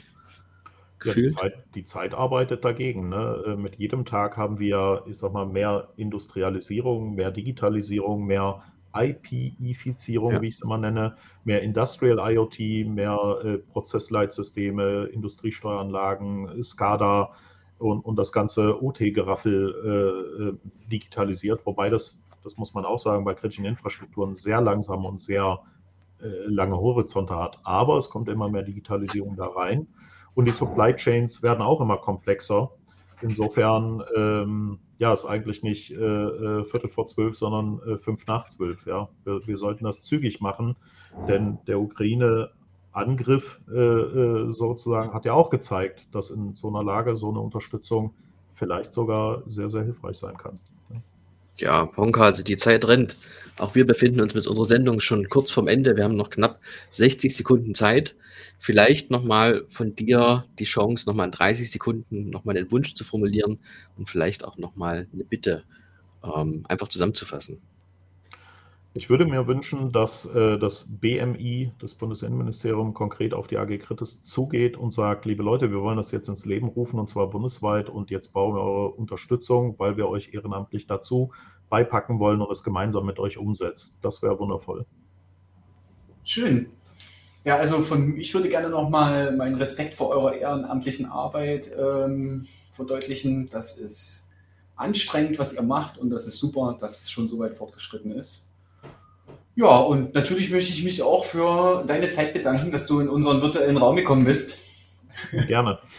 [1.04, 3.10] Ja, die, Zeit, die, Zeit, arbeitet dagegen.
[3.10, 3.44] Ne?
[3.46, 8.64] Äh, mit jedem Tag haben wir, ich sag mal, mehr Industrialisierung, mehr Digitalisierung, mehr
[8.96, 10.42] IP-Ifizierung, ja.
[10.42, 17.32] wie ich es immer nenne, mehr Industrial IoT, mehr äh, Prozessleitsysteme, Industriesteueranlagen, SCADA
[17.78, 23.26] und, und das ganze OT-Geraffel äh, äh, digitalisiert, wobei das, das muss man auch sagen,
[23.26, 25.75] bei kritischen Infrastrukturen sehr langsam und sehr äh,
[26.20, 27.60] lange Horizonte hat.
[27.64, 29.88] Aber es kommt immer mehr Digitalisierung da rein
[30.36, 32.72] und die Supply Chains werden auch immer komplexer.
[33.22, 38.48] Insofern ähm, ja, ist eigentlich nicht äh, äh, Viertel vor zwölf, sondern äh, fünf nach
[38.48, 38.86] zwölf.
[38.86, 39.10] Ja.
[39.24, 40.76] Wir, wir, sollten das zügig machen,
[41.28, 47.16] denn der Ukraine-Angriff äh, äh, sozusagen hat ja auch gezeigt, dass in so einer Lage
[47.16, 48.14] so eine Unterstützung
[48.54, 50.56] vielleicht sogar sehr, sehr hilfreich sein kann.
[51.58, 53.18] Ja, Honka, also die Zeit rennt.
[53.58, 55.96] Auch wir befinden uns mit unserer Sendung schon kurz vorm Ende.
[55.96, 56.60] Wir haben noch knapp
[56.92, 58.16] 60 Sekunden Zeit.
[58.60, 63.60] Vielleicht nochmal von dir die Chance, nochmal in 30 Sekunden nochmal den Wunsch zu formulieren
[63.98, 65.64] und vielleicht auch nochmal eine Bitte
[66.24, 67.62] ähm, einfach zusammenzufassen.
[68.98, 74.24] Ich würde mir wünschen, dass äh, das BMI, das Bundesinnenministerium, konkret auf die AG Kritis
[74.24, 77.90] zugeht und sagt, liebe Leute, wir wollen das jetzt ins Leben rufen und zwar bundesweit
[77.90, 81.34] und jetzt brauchen wir eure Unterstützung, weil wir euch ehrenamtlich dazu
[81.70, 83.98] beipacken wollen und es gemeinsam mit euch umsetzt.
[84.02, 84.86] Das wäre wundervoll.
[86.24, 86.72] Schön.
[87.44, 93.50] Ja, also von, ich würde gerne nochmal meinen Respekt vor eurer ehrenamtlichen Arbeit ähm, verdeutlichen.
[93.50, 94.32] Das ist
[94.76, 98.50] anstrengend, was ihr macht und das ist super, dass es schon so weit fortgeschritten ist.
[99.56, 103.42] Ja, und natürlich möchte ich mich auch für deine Zeit bedanken, dass du in unseren
[103.42, 104.60] virtuellen Raum gekommen bist.
[105.48, 105.80] Gerne.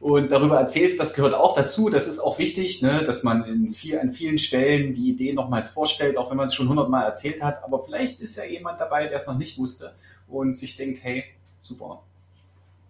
[0.00, 1.90] und darüber erzählst, das gehört auch dazu.
[1.90, 5.70] Das ist auch wichtig, ne, dass man in viel, an vielen Stellen die Idee nochmals
[5.70, 7.62] vorstellt, auch wenn man es schon hundertmal erzählt hat.
[7.62, 9.94] Aber vielleicht ist ja jemand dabei, der es noch nicht wusste
[10.26, 11.24] und sich denkt, hey,
[11.60, 12.02] super,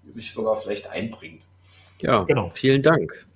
[0.09, 1.47] sich sogar vielleicht einbringt.
[2.01, 2.49] Ja, genau.
[2.51, 3.27] vielen Dank.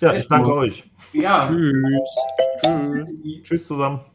[0.00, 0.84] Ja, ich danke euch.
[1.12, 1.48] Ja.
[2.64, 3.14] Tschüss.
[3.42, 4.00] Tschüss zusammen.